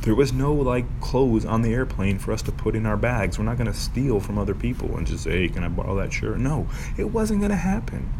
There 0.01 0.15
was 0.15 0.31
no 0.31 0.53
like 0.53 1.01
clothes 1.01 1.43
on 1.43 1.63
the 1.63 1.73
airplane 1.73 2.19
for 2.19 2.31
us 2.31 2.41
to 2.43 2.51
put 2.51 2.75
in 2.75 2.85
our 2.85 2.97
bags. 2.97 3.37
We're 3.37 3.45
not 3.45 3.57
going 3.57 3.71
to 3.71 3.73
steal 3.73 4.19
from 4.19 4.37
other 4.37 4.53
people 4.53 4.95
and 4.95 5.05
just 5.05 5.23
say 5.23 5.31
hey 5.31 5.49
can 5.49 5.63
i 5.63 5.67
borrow 5.67 5.95
that 5.95 6.13
shirt? 6.13 6.37
No 6.39 6.67
it 6.97 7.05
wasn't 7.05 7.41
going 7.41 7.51
to 7.51 7.57
happen. 7.57 8.13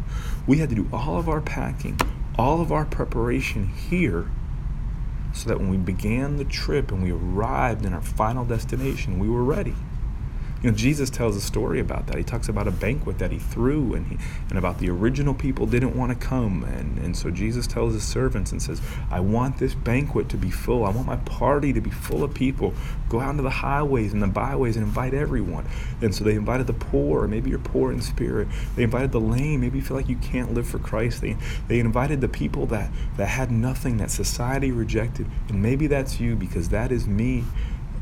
We 0.46 0.58
had 0.58 0.68
to 0.70 0.74
do 0.74 0.88
all 0.92 1.18
of 1.18 1.28
our 1.28 1.40
packing 1.40 1.98
all 2.38 2.60
of 2.60 2.70
our 2.70 2.84
preparation 2.84 3.66
here 3.66 4.30
so 5.34 5.48
that 5.48 5.58
when 5.58 5.68
we 5.68 5.76
began 5.76 6.36
the 6.36 6.44
trip 6.44 6.92
and 6.92 7.02
we 7.02 7.10
arrived 7.10 7.84
in 7.84 7.92
our 7.92 8.00
final 8.00 8.44
destination 8.44 9.18
we 9.18 9.28
were 9.28 9.42
ready 9.42 9.74
you 10.62 10.70
know, 10.70 10.76
Jesus 10.76 11.08
tells 11.08 11.36
a 11.36 11.40
story 11.40 11.78
about 11.78 12.06
that. 12.08 12.16
He 12.16 12.24
talks 12.24 12.48
about 12.48 12.66
a 12.66 12.72
banquet 12.72 13.18
that 13.18 13.30
he 13.30 13.38
threw 13.38 13.94
and, 13.94 14.06
he, 14.06 14.18
and 14.48 14.58
about 14.58 14.78
the 14.78 14.90
original 14.90 15.32
people 15.32 15.66
didn't 15.66 15.96
want 15.96 16.10
to 16.10 16.26
come. 16.26 16.64
And, 16.64 16.98
and 16.98 17.16
so 17.16 17.30
Jesus 17.30 17.66
tells 17.66 17.94
his 17.94 18.02
servants 18.02 18.50
and 18.50 18.60
says, 18.60 18.82
I 19.10 19.20
want 19.20 19.58
this 19.58 19.74
banquet 19.74 20.28
to 20.30 20.36
be 20.36 20.50
full. 20.50 20.84
I 20.84 20.90
want 20.90 21.06
my 21.06 21.16
party 21.16 21.72
to 21.72 21.80
be 21.80 21.90
full 21.90 22.24
of 22.24 22.34
people. 22.34 22.74
Go 23.08 23.20
out 23.20 23.30
into 23.30 23.44
the 23.44 23.50
highways 23.50 24.12
and 24.12 24.20
the 24.20 24.26
byways 24.26 24.76
and 24.76 24.84
invite 24.84 25.14
everyone. 25.14 25.64
And 26.02 26.12
so 26.12 26.24
they 26.24 26.34
invited 26.34 26.66
the 26.66 26.72
poor. 26.72 27.28
Maybe 27.28 27.50
you're 27.50 27.60
poor 27.60 27.92
in 27.92 28.00
spirit. 28.02 28.48
They 28.74 28.82
invited 28.82 29.12
the 29.12 29.20
lame. 29.20 29.60
Maybe 29.60 29.78
you 29.78 29.84
feel 29.84 29.96
like 29.96 30.08
you 30.08 30.16
can't 30.16 30.54
live 30.54 30.68
for 30.68 30.80
Christ. 30.80 31.20
They, 31.20 31.36
they 31.68 31.78
invited 31.78 32.20
the 32.20 32.28
people 32.28 32.66
that, 32.66 32.90
that 33.16 33.26
had 33.26 33.52
nothing, 33.52 33.98
that 33.98 34.10
society 34.10 34.72
rejected. 34.72 35.26
And 35.48 35.62
maybe 35.62 35.86
that's 35.86 36.18
you 36.18 36.34
because 36.34 36.70
that 36.70 36.90
is 36.90 37.06
me 37.06 37.44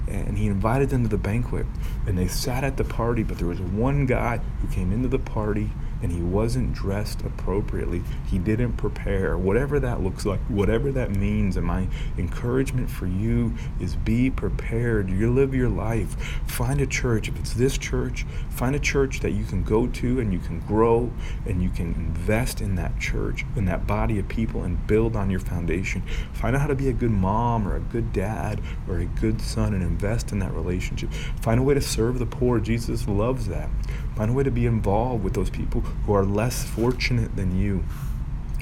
and 0.09 0.39
he 0.39 0.47
invited 0.47 0.91
them 0.91 1.03
to 1.03 1.09
the 1.09 1.19
banquet. 1.19 1.67
And 2.07 2.17
they 2.17 2.29
sat 2.29 2.65
at 2.65 2.77
the 2.77 2.85
party 2.85 3.23
but 3.23 3.39
there 3.39 3.49
was 3.49 3.61
one 3.61 4.07
guy 4.07 4.39
who 4.61 4.69
came 4.69 4.93
into 4.93 5.09
the 5.09 5.19
party 5.19 5.71
and 6.03 6.13
he 6.13 6.23
wasn't 6.23 6.73
dressed 6.73 7.23
appropriately. 7.23 8.03
He 8.27 8.39
didn't 8.39 8.75
prepare. 8.75 9.37
Whatever 9.37 9.81
that 9.81 10.03
looks 10.03 10.27
like, 10.27 10.41
whatever 10.49 10.93
that 10.93 11.11
means, 11.11 11.57
and 11.57 11.67
my 11.67 11.89
encouragement 12.19 12.91
for 12.91 13.07
you 13.07 13.55
is 13.81 13.97
be 13.97 14.31
prepared. 14.31 15.11
You 15.11 15.33
live 15.33 15.55
your 15.55 15.69
life. 15.69 16.15
Find 16.47 16.81
a 16.81 16.87
church. 16.87 17.29
If 17.29 17.39
it's 17.39 17.55
this 17.55 17.79
church, 17.79 18.25
find 18.51 18.75
a 18.75 18.81
church 18.81 19.21
that 19.21 19.33
you 19.33 19.45
can 19.45 19.63
go 19.63 19.87
to 19.87 20.21
and 20.21 20.33
you 20.33 20.39
can 20.39 20.61
grow 20.61 21.11
and 21.47 21.63
you 21.63 21.71
can 21.71 21.95
invest 21.95 22.61
in 22.61 22.75
that 22.77 22.99
church, 22.99 23.45
in 23.57 23.65
that 23.67 23.87
body 23.87 24.19
of 24.19 24.29
people, 24.29 24.63
and 24.63 24.87
build 24.87 25.17
on 25.17 25.31
your 25.31 25.41
foundation. 25.41 26.03
Find 26.33 26.55
out 26.55 26.63
how 26.63 26.69
to 26.69 26.75
be 26.75 26.89
a 26.89 26.93
good 26.93 27.11
mom 27.11 27.67
or 27.67 27.77
a 27.77 27.81
good 27.81 28.13
dad 28.13 28.61
or 28.89 28.99
a 28.99 29.07
good 29.07 29.41
son 29.41 29.75
and 29.75 29.83
invest 29.83 30.33
in 30.33 30.39
that 30.41 30.53
relationship. 30.53 31.11
Find 31.41 31.61
a 31.61 31.63
way 31.63 31.75
to 31.75 31.81
serve 31.81 32.19
the 32.19 32.27
poor. 32.27 32.61
Jesus 32.61 33.09
loves 33.09 33.47
that. 33.49 33.69
Find 34.17 34.31
a 34.31 34.35
way 34.35 34.45
to 34.45 34.51
be 34.51 34.65
involved 34.65 35.23
with 35.23 35.35
those 35.35 35.51
people 35.51 35.83
who 35.83 36.15
are 36.15 36.25
less 36.25 36.65
fortunate 36.65 37.37
than 37.37 37.61
you. 37.61 37.85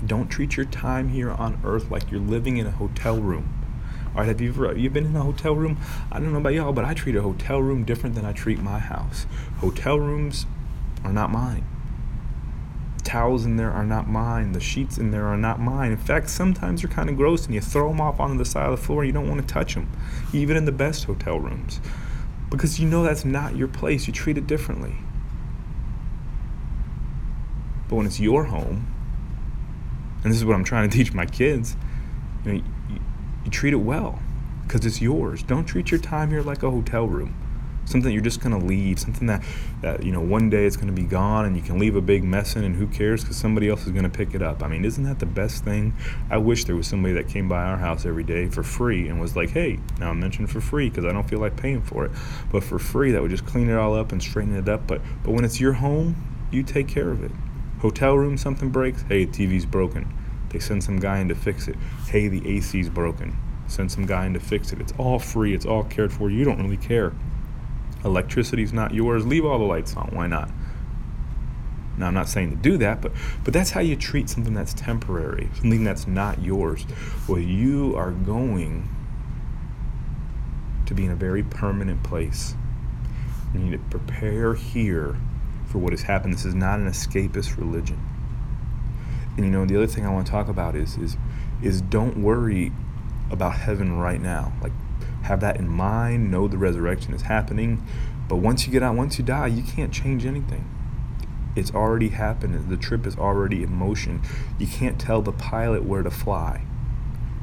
Don't 0.04 0.28
treat 0.28 0.56
your 0.56 0.66
time 0.66 1.10
here 1.10 1.30
on 1.30 1.60
earth 1.64 1.92
like 1.92 2.10
you're 2.10 2.20
living 2.20 2.56
in 2.56 2.66
a 2.66 2.72
hotel 2.72 3.18
room. 3.18 3.64
All 4.08 4.20
right, 4.20 4.26
have 4.26 4.40
you 4.40 4.50
ever 4.50 4.76
you 4.76 4.90
been 4.90 5.06
in 5.06 5.14
a 5.14 5.22
hotel 5.22 5.54
room? 5.54 5.78
I 6.10 6.18
don't 6.18 6.32
know 6.32 6.38
about 6.38 6.54
y'all, 6.54 6.72
but 6.72 6.84
I 6.84 6.92
treat 6.92 7.14
a 7.14 7.22
hotel 7.22 7.62
room 7.62 7.84
different 7.84 8.16
than 8.16 8.24
I 8.24 8.32
treat 8.32 8.60
my 8.60 8.80
house. 8.80 9.26
Hotel 9.58 9.98
rooms 9.98 10.46
are 11.04 11.12
not 11.12 11.30
mine. 11.30 11.64
Towels 13.04 13.44
in 13.44 13.56
there 13.56 13.70
are 13.70 13.84
not 13.84 14.08
mine. 14.08 14.52
The 14.52 14.60
sheets 14.60 14.98
in 14.98 15.12
there 15.12 15.26
are 15.26 15.36
not 15.36 15.60
mine. 15.60 15.92
In 15.92 15.98
fact, 15.98 16.30
sometimes 16.30 16.82
they're 16.82 16.90
kind 16.90 17.08
of 17.08 17.16
gross 17.16 17.46
and 17.46 17.54
you 17.54 17.60
throw 17.60 17.88
them 17.88 18.00
off 18.00 18.18
onto 18.18 18.38
the 18.38 18.44
side 18.44 18.68
of 18.68 18.78
the 18.78 18.84
floor. 18.84 19.02
And 19.02 19.08
you 19.08 19.12
don't 19.12 19.28
want 19.28 19.40
to 19.40 19.46
touch 19.46 19.74
them, 19.74 19.88
even 20.32 20.56
in 20.56 20.64
the 20.64 20.72
best 20.72 21.04
hotel 21.04 21.38
rooms, 21.38 21.80
because 22.50 22.80
you 22.80 22.88
know 22.88 23.04
that's 23.04 23.24
not 23.24 23.56
your 23.56 23.68
place. 23.68 24.08
You 24.08 24.12
treat 24.12 24.36
it 24.36 24.48
differently. 24.48 24.96
But 27.94 27.98
when 27.98 28.06
it's 28.06 28.18
your 28.18 28.42
home, 28.46 28.92
and 30.24 30.32
this 30.32 30.36
is 30.36 30.44
what 30.44 30.56
I'm 30.56 30.64
trying 30.64 30.90
to 30.90 30.96
teach 30.96 31.14
my 31.14 31.26
kids, 31.26 31.76
you, 32.44 32.52
know, 32.52 32.64
you, 32.88 33.00
you 33.44 33.50
treat 33.52 33.72
it 33.72 33.76
well 33.76 34.18
because 34.66 34.84
it's 34.84 35.00
yours. 35.00 35.44
Don't 35.44 35.64
treat 35.64 35.92
your 35.92 36.00
time 36.00 36.30
here 36.30 36.42
like 36.42 36.64
a 36.64 36.70
hotel 36.72 37.06
room. 37.06 37.36
something 37.84 38.12
you're 38.12 38.20
just 38.20 38.40
going 38.40 38.58
to 38.58 38.66
leave, 38.66 38.98
something 38.98 39.28
that, 39.28 39.44
that, 39.80 40.02
you 40.02 40.10
know, 40.10 40.20
one 40.20 40.50
day 40.50 40.66
it's 40.66 40.74
going 40.74 40.88
to 40.88 40.92
be 40.92 41.06
gone 41.06 41.44
and 41.44 41.54
you 41.54 41.62
can 41.62 41.78
leave 41.78 41.94
a 41.94 42.00
big 42.00 42.24
mess 42.24 42.56
in 42.56 42.64
and 42.64 42.74
who 42.74 42.88
cares 42.88 43.22
because 43.22 43.36
somebody 43.36 43.68
else 43.68 43.86
is 43.86 43.92
going 43.92 44.02
to 44.02 44.10
pick 44.10 44.34
it 44.34 44.42
up. 44.42 44.60
I 44.64 44.66
mean, 44.66 44.84
isn't 44.84 45.04
that 45.04 45.20
the 45.20 45.26
best 45.26 45.62
thing? 45.62 45.94
I 46.30 46.38
wish 46.38 46.64
there 46.64 46.74
was 46.74 46.88
somebody 46.88 47.14
that 47.14 47.28
came 47.28 47.48
by 47.48 47.62
our 47.62 47.76
house 47.76 48.04
every 48.04 48.24
day 48.24 48.48
for 48.48 48.64
free 48.64 49.06
and 49.06 49.20
was 49.20 49.36
like, 49.36 49.50
hey, 49.50 49.78
now 50.00 50.10
I 50.10 50.14
mentioned 50.14 50.50
for 50.50 50.60
free 50.60 50.88
because 50.88 51.04
I 51.04 51.12
don't 51.12 51.28
feel 51.28 51.38
like 51.38 51.56
paying 51.56 51.80
for 51.80 52.06
it, 52.06 52.10
but 52.50 52.64
for 52.64 52.80
free 52.80 53.12
that 53.12 53.22
would 53.22 53.30
just 53.30 53.46
clean 53.46 53.70
it 53.70 53.76
all 53.76 53.94
up 53.94 54.10
and 54.10 54.20
straighten 54.20 54.56
it 54.56 54.68
up. 54.68 54.88
But, 54.88 55.00
but 55.22 55.30
when 55.30 55.44
it's 55.44 55.60
your 55.60 55.74
home, 55.74 56.16
you 56.50 56.64
take 56.64 56.88
care 56.88 57.10
of 57.10 57.22
it. 57.22 57.30
Hotel 57.84 58.16
room, 58.16 58.38
something 58.38 58.70
breaks, 58.70 59.02
hey, 59.10 59.26
TV's 59.26 59.66
broken. 59.66 60.10
They 60.48 60.58
send 60.58 60.82
some 60.82 60.98
guy 60.98 61.18
in 61.18 61.28
to 61.28 61.34
fix 61.34 61.68
it. 61.68 61.76
Hey, 62.08 62.28
the 62.28 62.56
AC's 62.56 62.88
broken. 62.88 63.36
Send 63.66 63.92
some 63.92 64.06
guy 64.06 64.24
in 64.24 64.32
to 64.32 64.40
fix 64.40 64.72
it. 64.72 64.80
It's 64.80 64.94
all 64.96 65.18
free, 65.18 65.52
it's 65.52 65.66
all 65.66 65.84
cared 65.84 66.10
for. 66.10 66.30
You 66.30 66.46
don't 66.46 66.62
really 66.62 66.78
care. 66.78 67.12
Electricity's 68.02 68.72
not 68.72 68.94
yours. 68.94 69.26
Leave 69.26 69.44
all 69.44 69.58
the 69.58 69.66
lights 69.66 69.94
on. 69.98 70.08
Why 70.14 70.26
not? 70.26 70.50
Now 71.98 72.06
I'm 72.06 72.14
not 72.14 72.26
saying 72.30 72.52
to 72.52 72.56
do 72.56 72.78
that, 72.78 73.02
but 73.02 73.12
but 73.44 73.52
that's 73.52 73.72
how 73.72 73.80
you 73.80 73.96
treat 73.96 74.30
something 74.30 74.54
that's 74.54 74.72
temporary, 74.72 75.50
something 75.56 75.84
that's 75.84 76.06
not 76.06 76.40
yours. 76.40 76.86
Well, 77.28 77.38
you 77.38 77.94
are 77.96 78.12
going 78.12 78.88
to 80.86 80.94
be 80.94 81.04
in 81.04 81.10
a 81.10 81.16
very 81.16 81.42
permanent 81.42 82.02
place. 82.02 82.54
You 83.52 83.60
need 83.60 83.72
to 83.72 83.98
prepare 83.98 84.54
here 84.54 85.18
for 85.74 85.78
what 85.78 85.92
has 85.92 86.02
happened. 86.02 86.32
This 86.32 86.44
is 86.44 86.54
not 86.54 86.78
an 86.78 86.88
escapist 86.88 87.58
religion. 87.58 88.00
And 89.36 89.44
you 89.44 89.50
know, 89.50 89.66
the 89.66 89.74
other 89.74 89.88
thing 89.88 90.06
I 90.06 90.12
want 90.12 90.24
to 90.24 90.30
talk 90.30 90.46
about 90.46 90.76
is 90.76 90.96
is 90.96 91.16
is 91.60 91.80
don't 91.80 92.18
worry 92.18 92.70
about 93.28 93.56
heaven 93.56 93.98
right 93.98 94.20
now. 94.20 94.52
Like 94.62 94.70
have 95.24 95.40
that 95.40 95.56
in 95.56 95.68
mind, 95.68 96.30
know 96.30 96.46
the 96.46 96.58
resurrection 96.58 97.12
is 97.12 97.22
happening. 97.22 97.84
But 98.28 98.36
once 98.36 98.66
you 98.66 98.72
get 98.72 98.84
out, 98.84 98.94
once 98.94 99.18
you 99.18 99.24
die, 99.24 99.48
you 99.48 99.64
can't 99.64 99.92
change 99.92 100.24
anything. 100.24 100.64
It's 101.56 101.74
already 101.74 102.10
happened. 102.10 102.68
The 102.70 102.76
trip 102.76 103.04
is 103.04 103.16
already 103.16 103.64
in 103.64 103.74
motion. 103.74 104.22
You 104.60 104.68
can't 104.68 105.00
tell 105.00 105.22
the 105.22 105.32
pilot 105.32 105.82
where 105.82 106.04
to 106.04 106.10
fly. 106.10 106.64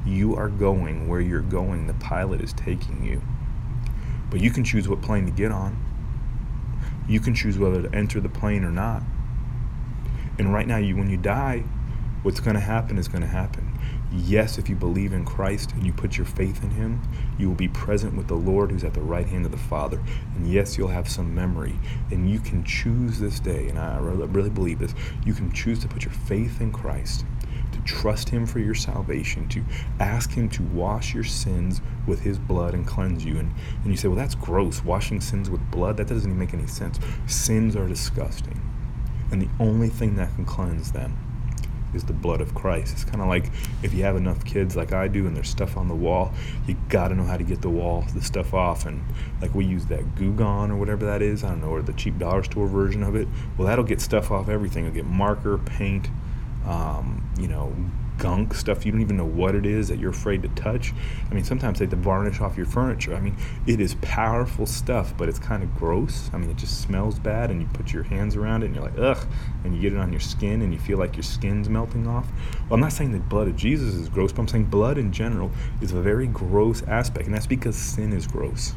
You 0.05 0.37
are 0.37 0.47
going 0.47 1.09
where 1.09 1.19
you're 1.19 1.41
going. 1.41 1.87
The 1.87 1.95
pilot 1.95 2.39
is 2.39 2.53
taking 2.53 3.03
you. 3.03 3.21
But 4.29 4.39
you 4.39 4.51
can 4.51 4.63
choose 4.63 4.87
what 4.87 5.01
plane 5.01 5.25
to 5.25 5.33
get 5.33 5.51
on. 5.51 5.90
You 7.11 7.19
can 7.19 7.35
choose 7.35 7.59
whether 7.59 7.81
to 7.81 7.93
enter 7.93 8.21
the 8.21 8.29
plane 8.29 8.63
or 8.63 8.71
not. 8.71 9.03
And 10.39 10.53
right 10.53 10.65
now, 10.65 10.77
you 10.77 10.95
when 10.95 11.09
you 11.09 11.17
die, 11.17 11.65
what's 12.23 12.39
going 12.39 12.53
to 12.53 12.61
happen 12.61 12.97
is 12.97 13.09
going 13.09 13.21
to 13.21 13.27
happen. 13.27 13.77
Yes, 14.13 14.57
if 14.57 14.69
you 14.69 14.77
believe 14.77 15.11
in 15.11 15.25
Christ 15.25 15.73
and 15.73 15.85
you 15.85 15.91
put 15.91 16.15
your 16.15 16.25
faith 16.25 16.63
in 16.63 16.69
Him, 16.69 17.01
you 17.37 17.49
will 17.49 17.55
be 17.55 17.67
present 17.67 18.15
with 18.15 18.29
the 18.29 18.35
Lord 18.35 18.71
who's 18.71 18.85
at 18.85 18.93
the 18.93 19.01
right 19.01 19.27
hand 19.27 19.45
of 19.45 19.51
the 19.51 19.57
Father. 19.57 20.01
And 20.35 20.49
yes, 20.49 20.77
you'll 20.77 20.87
have 20.87 21.09
some 21.09 21.35
memory. 21.35 21.77
And 22.11 22.29
you 22.29 22.39
can 22.39 22.63
choose 22.63 23.19
this 23.19 23.41
day, 23.41 23.67
and 23.67 23.77
I 23.77 23.97
really 23.97 24.49
believe 24.49 24.79
this, 24.79 24.95
you 25.25 25.33
can 25.33 25.51
choose 25.51 25.79
to 25.79 25.89
put 25.89 26.05
your 26.05 26.13
faith 26.13 26.61
in 26.61 26.71
Christ, 26.71 27.25
trust 27.85 28.29
Him 28.29 28.45
for 28.45 28.59
your 28.59 28.75
salvation, 28.75 29.47
to 29.49 29.63
ask 29.99 30.31
Him 30.31 30.49
to 30.49 30.63
wash 30.63 31.13
your 31.13 31.23
sins 31.23 31.81
with 32.07 32.21
His 32.21 32.39
blood 32.39 32.73
and 32.73 32.85
cleanse 32.85 33.23
you. 33.25 33.37
And, 33.37 33.53
and 33.83 33.91
you 33.91 33.97
say, 33.97 34.07
well, 34.07 34.17
that's 34.17 34.35
gross. 34.35 34.83
Washing 34.83 35.21
sins 35.21 35.49
with 35.49 35.61
blood, 35.71 35.97
that 35.97 36.07
doesn't 36.07 36.29
even 36.29 36.39
make 36.39 36.53
any 36.53 36.67
sense. 36.67 36.99
Sins 37.27 37.75
are 37.75 37.87
disgusting. 37.87 38.59
And 39.31 39.41
the 39.41 39.49
only 39.59 39.89
thing 39.89 40.15
that 40.15 40.33
can 40.35 40.45
cleanse 40.45 40.91
them 40.91 41.17
is 41.93 42.03
the 42.03 42.13
blood 42.13 42.41
of 42.41 42.53
Christ. 42.53 42.93
It's 42.93 43.03
kind 43.03 43.21
of 43.21 43.27
like 43.27 43.51
if 43.83 43.93
you 43.93 44.03
have 44.03 44.15
enough 44.15 44.43
kids 44.45 44.75
like 44.75 44.93
I 44.93 45.07
do 45.07 45.27
and 45.27 45.35
there's 45.35 45.49
stuff 45.49 45.77
on 45.77 45.87
the 45.87 45.95
wall, 45.95 46.33
you 46.67 46.75
got 46.89 47.09
to 47.09 47.15
know 47.15 47.23
how 47.23 47.37
to 47.37 47.43
get 47.43 47.61
the 47.61 47.69
wall, 47.69 48.05
the 48.13 48.21
stuff 48.21 48.53
off. 48.53 48.85
And 48.85 49.03
like 49.41 49.53
we 49.53 49.65
use 49.65 49.85
that 49.87 50.15
Goo 50.15 50.33
Gone 50.33 50.71
or 50.71 50.77
whatever 50.77 51.05
that 51.05 51.21
is, 51.21 51.43
I 51.43 51.49
don't 51.49 51.61
know, 51.61 51.69
or 51.69 51.81
the 51.81 51.93
cheap 51.93 52.17
dollar 52.17 52.43
store 52.43 52.67
version 52.67 53.03
of 53.03 53.15
it. 53.15 53.27
Well, 53.57 53.67
that'll 53.67 53.83
get 53.83 54.01
stuff 54.01 54.31
off 54.31 54.49
everything. 54.49 54.85
It'll 54.85 54.95
get 54.95 55.05
marker, 55.05 55.57
paint, 55.57 56.09
um, 56.65 57.29
you 57.37 57.47
know, 57.47 57.75
gunk 58.21 58.53
stuff 58.53 58.85
you 58.85 58.91
don't 58.91 59.01
even 59.01 59.17
know 59.17 59.25
what 59.25 59.55
it 59.55 59.65
is 59.65 59.87
that 59.87 59.97
you're 59.97 60.11
afraid 60.11 60.43
to 60.43 60.49
touch. 60.49 60.93
I 61.29 61.33
mean, 61.33 61.43
sometimes 61.43 61.79
they 61.79 61.85
have 61.85 61.89
to 61.89 61.95
varnish 61.95 62.39
off 62.39 62.55
your 62.55 62.67
furniture. 62.67 63.15
I 63.15 63.19
mean, 63.19 63.35
it 63.65 63.81
is 63.81 63.95
powerful 64.01 64.67
stuff, 64.67 65.15
but 65.17 65.27
it's 65.27 65.39
kind 65.39 65.63
of 65.63 65.75
gross. 65.75 66.29
I 66.31 66.37
mean, 66.37 66.51
it 66.51 66.57
just 66.57 66.81
smells 66.81 67.17
bad, 67.17 67.49
and 67.49 67.61
you 67.61 67.67
put 67.73 67.91
your 67.91 68.03
hands 68.03 68.35
around 68.35 68.61
it, 68.61 68.67
and 68.67 68.75
you're 68.75 68.83
like, 68.83 68.99
ugh, 68.99 69.27
and 69.63 69.75
you 69.75 69.81
get 69.81 69.93
it 69.93 69.99
on 69.99 70.11
your 70.11 70.19
skin, 70.19 70.61
and 70.61 70.71
you 70.71 70.79
feel 70.79 70.99
like 70.99 71.15
your 71.15 71.23
skin's 71.23 71.67
melting 71.67 72.07
off. 72.07 72.27
Well, 72.69 72.75
I'm 72.75 72.79
not 72.79 72.93
saying 72.93 73.11
the 73.11 73.19
blood 73.19 73.47
of 73.47 73.55
Jesus 73.55 73.95
is 73.95 74.07
gross, 74.07 74.31
but 74.31 74.41
I'm 74.41 74.47
saying 74.47 74.65
blood 74.65 74.99
in 74.99 75.11
general 75.11 75.51
is 75.81 75.91
a 75.91 76.01
very 76.01 76.27
gross 76.27 76.83
aspect, 76.83 77.25
and 77.25 77.33
that's 77.33 77.47
because 77.47 77.75
sin 77.75 78.13
is 78.13 78.27
gross 78.27 78.75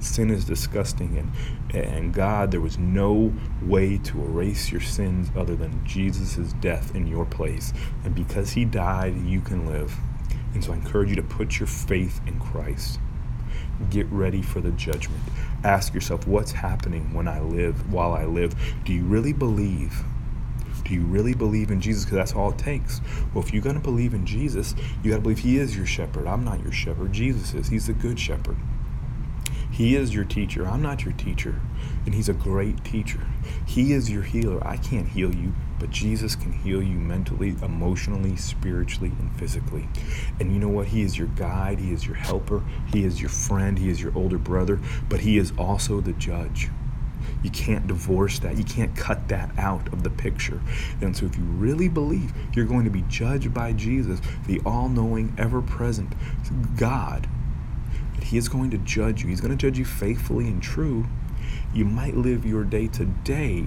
sin 0.00 0.30
is 0.30 0.44
disgusting 0.44 1.18
and 1.18 1.32
and 1.74 2.14
God 2.14 2.50
there 2.50 2.60
was 2.60 2.78
no 2.78 3.32
way 3.62 3.98
to 3.98 4.22
erase 4.22 4.70
your 4.70 4.80
sins 4.80 5.30
other 5.36 5.56
than 5.56 5.84
Jesus' 5.84 6.52
death 6.54 6.94
in 6.94 7.06
your 7.06 7.24
place 7.24 7.72
and 8.04 8.14
because 8.14 8.50
he 8.50 8.64
died 8.64 9.16
you 9.22 9.40
can 9.40 9.66
live 9.66 9.94
and 10.54 10.64
so 10.64 10.72
I 10.72 10.76
encourage 10.76 11.10
you 11.10 11.16
to 11.16 11.22
put 11.22 11.58
your 11.58 11.66
faith 11.66 12.20
in 12.26 12.38
Christ 12.40 13.00
get 13.90 14.06
ready 14.06 14.42
for 14.42 14.60
the 14.60 14.72
judgment 14.72 15.22
ask 15.64 15.94
yourself 15.94 16.26
what's 16.26 16.52
happening 16.52 17.12
when 17.12 17.28
I 17.28 17.40
live 17.40 17.92
while 17.92 18.12
I 18.12 18.24
live 18.24 18.54
do 18.84 18.92
you 18.92 19.04
really 19.04 19.32
believe 19.32 20.04
do 20.84 20.94
you 20.94 21.02
really 21.02 21.34
believe 21.34 21.70
in 21.70 21.82
Jesus? 21.82 22.04
Because 22.04 22.16
that's 22.16 22.32
all 22.32 22.50
it 22.50 22.58
takes. 22.58 23.02
Well, 23.34 23.44
if 23.44 23.52
you're 23.52 23.62
going 23.62 23.76
to 23.76 23.82
believe 23.82 24.14
in 24.14 24.24
Jesus, 24.24 24.74
you 25.02 25.10
got 25.10 25.18
to 25.18 25.22
believe 25.22 25.40
He 25.40 25.58
is 25.58 25.76
your 25.76 25.84
shepherd. 25.84 26.26
I'm 26.26 26.44
not 26.44 26.62
your 26.62 26.72
shepherd. 26.72 27.12
Jesus 27.12 27.52
is. 27.52 27.68
He's 27.68 27.88
the 27.88 27.92
good 27.92 28.18
shepherd. 28.18 28.56
He 29.70 29.96
is 29.96 30.14
your 30.14 30.24
teacher. 30.24 30.66
I'm 30.66 30.82
not 30.82 31.04
your 31.04 31.12
teacher. 31.14 31.60
And 32.04 32.14
He's 32.14 32.28
a 32.28 32.34
great 32.34 32.84
teacher. 32.84 33.20
He 33.66 33.92
is 33.92 34.10
your 34.10 34.22
healer. 34.22 34.66
I 34.66 34.76
can't 34.76 35.08
heal 35.08 35.34
you, 35.34 35.52
but 35.78 35.90
Jesus 35.90 36.34
can 36.34 36.52
heal 36.52 36.82
you 36.82 36.96
mentally, 36.98 37.54
emotionally, 37.62 38.36
spiritually, 38.36 39.12
and 39.18 39.30
physically. 39.38 39.88
And 40.40 40.52
you 40.52 40.58
know 40.58 40.68
what? 40.68 40.88
He 40.88 41.02
is 41.02 41.18
your 41.18 41.28
guide. 41.28 41.78
He 41.78 41.92
is 41.92 42.06
your 42.06 42.16
helper. 42.16 42.62
He 42.92 43.04
is 43.04 43.20
your 43.20 43.30
friend. 43.30 43.78
He 43.78 43.90
is 43.90 44.00
your 44.00 44.16
older 44.16 44.38
brother, 44.38 44.80
but 45.08 45.20
He 45.20 45.38
is 45.38 45.52
also 45.58 46.00
the 46.00 46.14
judge. 46.14 46.70
You 47.42 47.50
can't 47.50 47.86
divorce 47.86 48.38
that. 48.40 48.56
You 48.56 48.64
can't 48.64 48.96
cut 48.96 49.28
that 49.28 49.56
out 49.58 49.92
of 49.92 50.02
the 50.02 50.10
picture. 50.10 50.60
And 51.00 51.16
so, 51.16 51.26
if 51.26 51.36
you 51.36 51.44
really 51.44 51.88
believe 51.88 52.32
you're 52.54 52.64
going 52.64 52.84
to 52.84 52.90
be 52.90 53.02
judged 53.02 53.54
by 53.54 53.72
Jesus, 53.72 54.20
the 54.46 54.60
all 54.66 54.88
knowing, 54.88 55.34
ever 55.38 55.62
present 55.62 56.12
God, 56.76 57.28
he 58.28 58.36
is 58.36 58.46
going 58.46 58.70
to 58.70 58.78
judge 58.78 59.22
you. 59.22 59.28
He's 59.28 59.40
going 59.40 59.56
to 59.56 59.56
judge 59.56 59.78
you 59.78 59.86
faithfully 59.86 60.46
and 60.46 60.62
true. 60.62 61.06
You 61.72 61.86
might 61.86 62.14
live 62.14 62.44
your 62.44 62.62
day 62.62 62.86
today 62.86 63.64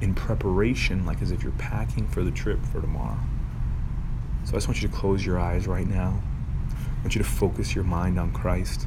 in 0.00 0.14
preparation, 0.14 1.04
like 1.04 1.20
as 1.20 1.32
if 1.32 1.42
you're 1.42 1.50
packing 1.52 2.06
for 2.06 2.22
the 2.22 2.30
trip 2.30 2.64
for 2.64 2.80
tomorrow. 2.80 3.18
So 4.44 4.50
I 4.50 4.54
just 4.54 4.68
want 4.68 4.80
you 4.80 4.88
to 4.88 4.94
close 4.94 5.26
your 5.26 5.40
eyes 5.40 5.66
right 5.66 5.86
now. 5.86 6.22
I 6.70 7.00
want 7.00 7.16
you 7.16 7.22
to 7.22 7.28
focus 7.28 7.74
your 7.74 7.82
mind 7.82 8.20
on 8.20 8.32
Christ. 8.32 8.86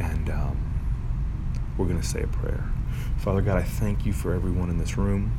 And 0.00 0.28
um, 0.30 0.74
we're 1.76 1.86
going 1.86 2.00
to 2.00 2.06
say 2.06 2.22
a 2.22 2.26
prayer. 2.26 2.64
Father 3.18 3.40
God, 3.40 3.56
I 3.56 3.62
thank 3.62 4.04
you 4.04 4.12
for 4.12 4.34
everyone 4.34 4.68
in 4.68 4.78
this 4.78 4.98
room. 4.98 5.32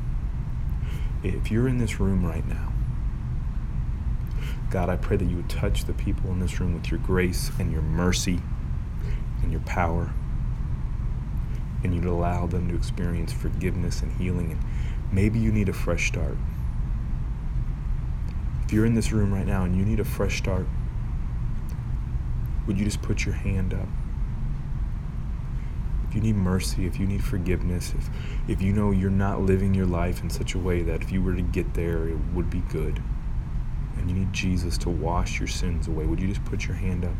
If 1.21 1.51
you're 1.51 1.67
in 1.67 1.79
this 1.79 1.99
room 1.99 2.25
right 2.25 2.47
now, 2.47 2.68
God, 4.69 4.87
I 4.87 4.97
pray 4.97 5.17
that 5.17 5.25
you 5.25 5.37
would 5.37 5.49
touch 5.49 5.85
the 5.85 5.93
people 5.93 6.29
in 6.31 6.39
this 6.39 6.59
room 6.59 6.75
with 6.75 6.91
your 6.91 6.99
grace 6.99 7.49
and 7.57 7.71
your 7.71 7.81
mercy 7.81 8.39
and 9.41 9.51
your 9.51 9.61
power. 9.61 10.13
And 11.83 11.95
you'd 11.95 12.05
allow 12.05 12.45
them 12.45 12.69
to 12.69 12.75
experience 12.75 13.33
forgiveness 13.33 14.03
and 14.03 14.11
healing. 14.13 14.51
And 14.51 14.63
maybe 15.11 15.39
you 15.39 15.51
need 15.51 15.69
a 15.69 15.73
fresh 15.73 16.07
start. 16.07 16.37
If 18.63 18.73
you're 18.73 18.85
in 18.85 18.93
this 18.93 19.11
room 19.11 19.33
right 19.33 19.47
now 19.47 19.63
and 19.63 19.75
you 19.75 19.83
need 19.83 19.99
a 19.99 20.05
fresh 20.05 20.37
start, 20.37 20.67
would 22.67 22.77
you 22.77 22.85
just 22.85 23.01
put 23.01 23.25
your 23.25 23.33
hand 23.33 23.73
up? 23.73 23.87
If 26.07 26.15
you 26.15 26.21
need 26.21 26.35
mercy, 26.35 26.85
if 26.85 26.99
you 26.99 27.07
need 27.07 27.23
forgiveness, 27.23 27.93
if, 27.97 28.09
if 28.47 28.61
you 28.61 28.73
know 28.73 28.91
you're 28.91 29.09
not 29.09 29.41
living 29.41 29.73
your 29.73 29.85
life 29.87 30.21
in 30.21 30.29
such 30.29 30.53
a 30.53 30.59
way 30.59 30.83
that 30.83 31.01
if 31.01 31.11
you 31.11 31.23
were 31.23 31.33
to 31.33 31.41
get 31.41 31.73
there, 31.73 32.07
it 32.07 32.17
would 32.33 32.51
be 32.51 32.59
good 32.59 33.01
and 33.99 34.09
you 34.09 34.15
need 34.15 34.33
Jesus 34.33 34.77
to 34.79 34.89
wash 34.89 35.39
your 35.39 35.47
sins 35.47 35.87
away, 35.87 36.05
would 36.05 36.19
you 36.19 36.27
just 36.27 36.43
put 36.45 36.65
your 36.65 36.75
hand 36.75 37.05
up? 37.05 37.15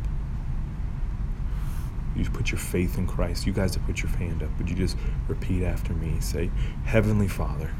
You 2.15 2.23
just 2.23 2.33
put 2.33 2.51
your 2.51 2.59
faith 2.59 2.97
in 2.97 3.05
Christ. 3.05 3.45
You 3.45 3.53
guys 3.53 3.71
to 3.71 3.79
put 3.79 4.01
your 4.01 4.11
hand 4.11 4.41
up. 4.41 4.49
Would 4.57 4.69
you 4.69 4.75
just 4.75 4.97
repeat 5.27 5.63
after 5.63 5.93
me? 5.93 6.19
Say, 6.19 6.49
Heavenly 6.85 7.27
Father, 7.27 7.73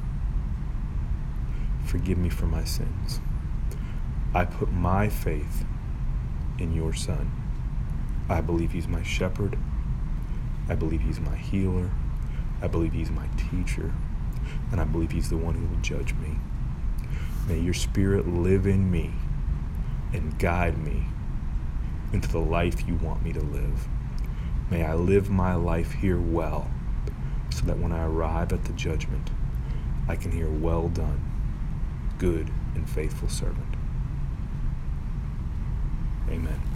forgive 1.86 2.18
me 2.18 2.30
for 2.30 2.46
my 2.46 2.64
sins. 2.64 3.20
I 4.34 4.46
put 4.46 4.72
my 4.72 5.10
faith 5.10 5.66
in 6.60 6.74
your 6.74 6.94
Son. 6.94 7.32
I 8.30 8.42
believe 8.42 8.72
he's 8.72 8.88
my 8.88 9.02
shepherd. 9.02 9.58
I 10.70 10.76
believe 10.76 11.02
he's 11.02 11.20
my 11.20 11.36
healer. 11.36 11.90
I 12.62 12.68
believe 12.68 12.94
he's 12.94 13.10
my 13.10 13.28
teacher. 13.50 13.92
And 14.72 14.80
I 14.80 14.84
believe 14.84 15.12
he's 15.12 15.30
the 15.30 15.38
one 15.38 15.56
who 15.56 15.66
will 15.66 15.82
judge 15.82 16.14
me. 16.16 16.38
May 17.50 17.60
your 17.60 17.74
spirit 17.74 18.28
live 18.28 18.68
in 18.68 18.92
me 18.92 19.12
and 20.14 20.38
guide 20.38 20.78
me 20.78 21.08
into 22.14 22.30
the 22.30 22.38
life 22.38 22.88
you 22.88 22.94
want 22.98 23.24
me 23.24 23.34
to 23.34 23.40
live. 23.40 23.88
May 24.70 24.84
I 24.84 24.94
live 24.94 25.32
my 25.32 25.56
life 25.56 25.94
here 25.94 26.22
well, 26.22 26.70
so 27.50 27.66
that 27.66 27.80
when 27.80 27.92
I 27.92 28.06
arrive 28.06 28.54
at 28.54 28.66
the 28.66 28.74
judgment, 28.74 29.32
I 30.08 30.16
can 30.16 30.32
hear, 30.32 30.48
Well 30.48 30.90
done, 30.90 31.26
good 32.20 32.52
and 32.76 32.88
faithful 32.88 33.30
servant. 33.30 33.74
Amen. 36.30 36.69